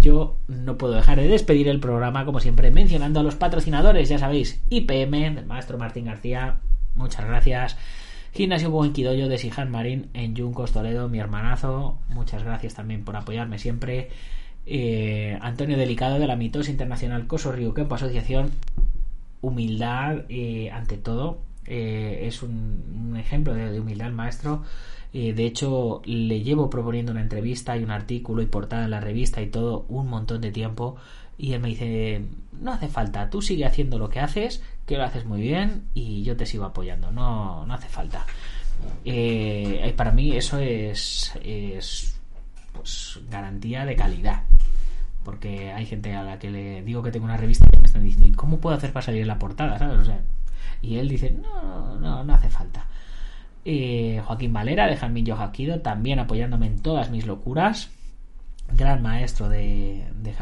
yo 0.00 0.38
no 0.48 0.78
puedo 0.78 0.94
dejar 0.94 1.20
de 1.20 1.28
despedir 1.28 1.68
el 1.68 1.80
programa, 1.80 2.24
como 2.24 2.40
siempre, 2.40 2.70
mencionando 2.70 3.20
a 3.20 3.24
los 3.24 3.34
patrocinadores, 3.34 4.08
ya 4.08 4.18
sabéis, 4.18 4.62
IPM, 4.70 5.34
del 5.34 5.44
maestro 5.44 5.76
Martín 5.76 6.06
García, 6.06 6.60
muchas 6.94 7.26
gracias. 7.26 7.76
Gimnasio 8.32 8.70
Buen 8.70 8.94
Quidoyo 8.94 9.28
de 9.28 9.36
Sijan 9.36 9.70
Marín 9.70 10.08
en 10.14 10.34
Yuncos 10.34 10.72
Toledo, 10.72 11.10
mi 11.10 11.18
hermanazo, 11.18 11.98
muchas 12.08 12.42
gracias 12.42 12.72
también 12.72 13.04
por 13.04 13.16
apoyarme 13.16 13.58
siempre. 13.58 14.08
Eh, 14.66 15.38
Antonio 15.40 15.76
Delicado 15.76 16.18
de 16.18 16.26
la 16.26 16.36
Mitos 16.36 16.68
Internacional 16.68 17.26
Coso 17.26 17.52
Río 17.52 17.74
Campo 17.74 17.94
Asociación. 17.94 18.50
Humildad 19.40 20.24
eh, 20.28 20.70
ante 20.70 20.96
todo. 20.96 21.40
Eh, 21.66 22.24
es 22.26 22.42
un, 22.42 23.16
ejemplo 23.18 23.54
de, 23.54 23.80
humildad 23.80 24.10
maestro. 24.10 24.62
De 25.12 25.44
hecho, 25.44 26.00
le 26.06 26.40
llevo 26.40 26.70
proponiendo 26.70 27.12
una 27.12 27.20
entrevista 27.20 27.76
y 27.76 27.84
un 27.84 27.90
artículo 27.90 28.40
y 28.40 28.46
portada 28.46 28.84
en 28.84 28.90
la 28.92 29.00
revista 29.00 29.42
y 29.42 29.48
todo 29.48 29.84
un 29.90 30.08
montón 30.08 30.40
de 30.40 30.50
tiempo. 30.50 30.96
Y 31.36 31.52
él 31.52 31.60
me 31.60 31.68
dice, 31.68 32.22
no 32.58 32.72
hace 32.72 32.88
falta, 32.88 33.28
tú 33.28 33.42
sigue 33.42 33.66
haciendo 33.66 33.98
lo 33.98 34.08
que 34.08 34.20
haces, 34.20 34.62
que 34.86 34.96
lo 34.96 35.04
haces 35.04 35.26
muy 35.26 35.42
bien 35.42 35.84
y 35.92 36.22
yo 36.22 36.36
te 36.36 36.46
sigo 36.46 36.64
apoyando, 36.64 37.10
no, 37.10 37.66
no 37.66 37.74
hace 37.74 37.88
falta. 37.88 38.24
Eh, 39.04 39.92
para 39.96 40.12
mí 40.12 40.36
eso 40.36 40.58
es, 40.58 41.32
es 41.42 42.20
pues 42.72 43.20
garantía 43.30 43.84
de 43.84 43.96
calidad. 43.96 44.42
Porque 45.24 45.72
hay 45.72 45.86
gente 45.86 46.14
a 46.14 46.22
la 46.22 46.38
que 46.38 46.50
le 46.50 46.82
digo 46.82 47.02
que 47.02 47.12
tengo 47.12 47.26
una 47.26 47.36
revista 47.36 47.66
y 47.72 47.78
me 47.78 47.86
están 47.86 48.02
diciendo, 48.02 48.28
¿y 48.28 48.32
cómo 48.32 48.58
puedo 48.58 48.76
hacer 48.76 48.92
para 48.92 49.06
salir 49.06 49.22
en 49.22 49.28
la 49.28 49.38
portada? 49.38 49.78
¿sabes? 49.78 50.10
Y 50.80 50.96
él 50.96 51.08
dice, 51.08 51.30
no, 51.30 51.96
no, 52.00 52.24
no 52.24 52.34
hace 52.34 52.50
falta. 52.50 52.86
Joaquín 53.64 54.52
Valera 54.52 54.86
de 54.88 54.96
Jamillo 54.96 55.36
Hapkido, 55.36 55.80
también 55.80 56.18
apoyándome 56.18 56.66
en 56.66 56.80
todas 56.80 57.10
mis 57.10 57.26
locuras. 57.26 57.90
Gran 58.76 59.02
maestro 59.02 59.48
de, 59.48 60.08
de 60.22 60.34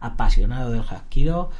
apasionado 0.00 0.70
del 0.70 0.82
Hapkido. 0.82 1.50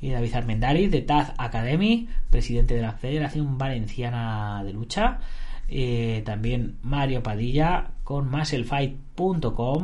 Y 0.00 0.10
David 0.10 0.34
Armendariz 0.34 0.90
de 0.90 1.00
Taz 1.00 1.32
Academy, 1.38 2.08
presidente 2.30 2.74
de 2.74 2.82
la 2.82 2.92
Federación 2.92 3.56
Valenciana 3.56 4.62
de 4.64 4.72
Lucha. 4.72 5.20
Eh, 5.68 6.22
también 6.26 6.76
Mario 6.82 7.22
Padilla 7.22 7.90
con 8.04 8.30
musclefight.com 8.30 9.82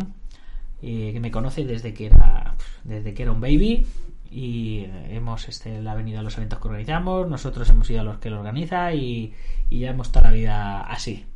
eh, 0.83 1.11
que 1.12 1.20
me 1.20 1.30
conoce 1.30 1.64
desde 1.64 1.92
que 1.92 2.06
era 2.06 2.54
desde 2.85 3.12
que 3.12 3.22
era 3.22 3.33
un 3.33 3.40
baby 3.40 3.87
y 4.30 4.87
hemos 5.09 5.48
este, 5.48 5.78
él 5.78 5.88
ha 5.88 5.94
venido 5.94 6.20
a 6.20 6.22
los 6.22 6.37
eventos 6.37 6.61
que 6.61 6.68
organizamos 6.68 7.28
nosotros 7.28 7.68
hemos 7.70 7.90
ido 7.90 8.02
a 8.02 8.04
los 8.04 8.18
que 8.18 8.30
lo 8.30 8.38
organiza 8.38 8.94
y, 8.94 9.35
y 9.68 9.80
ya 9.80 9.90
hemos 9.90 10.12
toda 10.12 10.28
la 10.28 10.33
vida 10.33 10.80
así. 10.83 11.26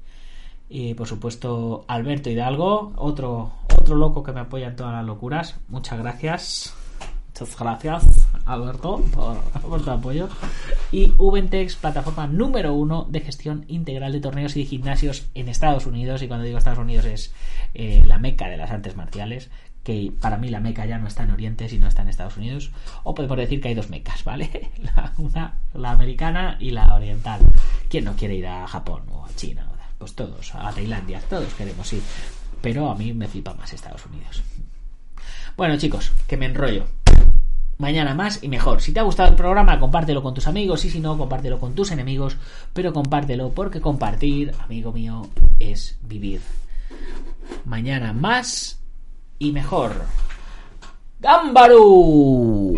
Y 0.68 0.94
por 0.94 1.06
supuesto 1.06 1.84
Alberto 1.88 2.30
Hidalgo 2.30 2.92
otro 2.96 3.52
otro 3.78 3.96
loco 3.96 4.22
que 4.22 4.32
me 4.32 4.40
apoya 4.40 4.68
en 4.68 4.76
todas 4.76 4.94
las 4.94 5.04
locuras 5.04 5.58
muchas 5.68 5.98
gracias 5.98 6.74
Muchas 7.40 7.58
gracias, 7.58 8.04
Alberto, 8.44 9.02
por, 9.12 9.40
por, 9.60 9.84
tu 9.84 9.90
apoyo. 9.90 10.28
Y 10.92 11.14
Ubentex, 11.18 11.74
plataforma 11.74 12.28
número 12.28 12.74
uno 12.74 13.08
de 13.10 13.18
gestión 13.18 13.64
integral 13.66 14.12
de 14.12 14.20
torneos 14.20 14.56
y 14.56 14.60
de 14.60 14.66
gimnasios 14.66 15.26
en 15.34 15.48
Estados 15.48 15.86
Unidos. 15.86 16.22
Y 16.22 16.28
cuando 16.28 16.46
digo 16.46 16.58
Estados 16.58 16.78
Unidos 16.78 17.06
es 17.06 17.34
eh, 17.74 18.04
la 18.06 18.18
meca 18.18 18.46
de 18.46 18.56
las 18.56 18.70
artes 18.70 18.94
marciales. 18.94 19.50
Que 19.82 20.12
para 20.20 20.38
mí 20.38 20.48
la 20.48 20.60
meca 20.60 20.86
ya 20.86 20.98
no 20.98 21.08
está 21.08 21.24
en 21.24 21.32
Oriente, 21.32 21.68
sino 21.68 21.88
está 21.88 22.02
en 22.02 22.08
Estados 22.08 22.36
Unidos. 22.36 22.70
O 23.02 23.16
podemos 23.16 23.36
decir 23.36 23.60
que 23.60 23.66
hay 23.66 23.74
dos 23.74 23.90
mecas, 23.90 24.22
¿vale? 24.22 24.70
La, 24.94 25.12
una, 25.18 25.58
la 25.74 25.90
americana 25.90 26.56
y 26.60 26.70
la 26.70 26.94
oriental. 26.94 27.40
¿Quién 27.88 28.04
no 28.04 28.14
quiere 28.14 28.36
ir 28.36 28.46
a 28.46 28.64
Japón 28.68 29.02
o 29.10 29.26
a 29.26 29.34
China? 29.34 29.66
Pues 29.98 30.14
todos, 30.14 30.54
a 30.54 30.70
Tailandia, 30.70 31.20
todos 31.28 31.52
queremos 31.54 31.92
ir. 31.92 32.02
Pero 32.62 32.88
a 32.88 32.94
mí 32.94 33.12
me 33.12 33.26
flipa 33.26 33.54
más 33.54 33.72
Estados 33.72 34.06
Unidos. 34.06 34.40
Bueno, 35.56 35.76
chicos, 35.78 36.12
que 36.28 36.36
me 36.36 36.46
enrollo. 36.46 36.86
Mañana 37.78 38.14
más 38.14 38.42
y 38.42 38.48
mejor. 38.48 38.80
Si 38.80 38.92
te 38.92 39.00
ha 39.00 39.04
gustado 39.04 39.30
el 39.30 39.36
programa, 39.36 39.78
compártelo 39.78 40.22
con 40.22 40.34
tus 40.34 40.46
amigos 40.46 40.84
y 40.84 40.90
si 40.90 41.00
no, 41.00 41.16
compártelo 41.16 41.58
con 41.58 41.74
tus 41.74 41.90
enemigos, 41.90 42.36
pero 42.72 42.92
compártelo 42.92 43.50
porque 43.50 43.80
compartir, 43.80 44.52
amigo 44.62 44.92
mío, 44.92 45.28
es 45.58 45.98
vivir. 46.02 46.40
Mañana 47.64 48.12
más 48.12 48.80
y 49.38 49.52
mejor. 49.52 49.92
¡Gámbaru! 51.20 52.76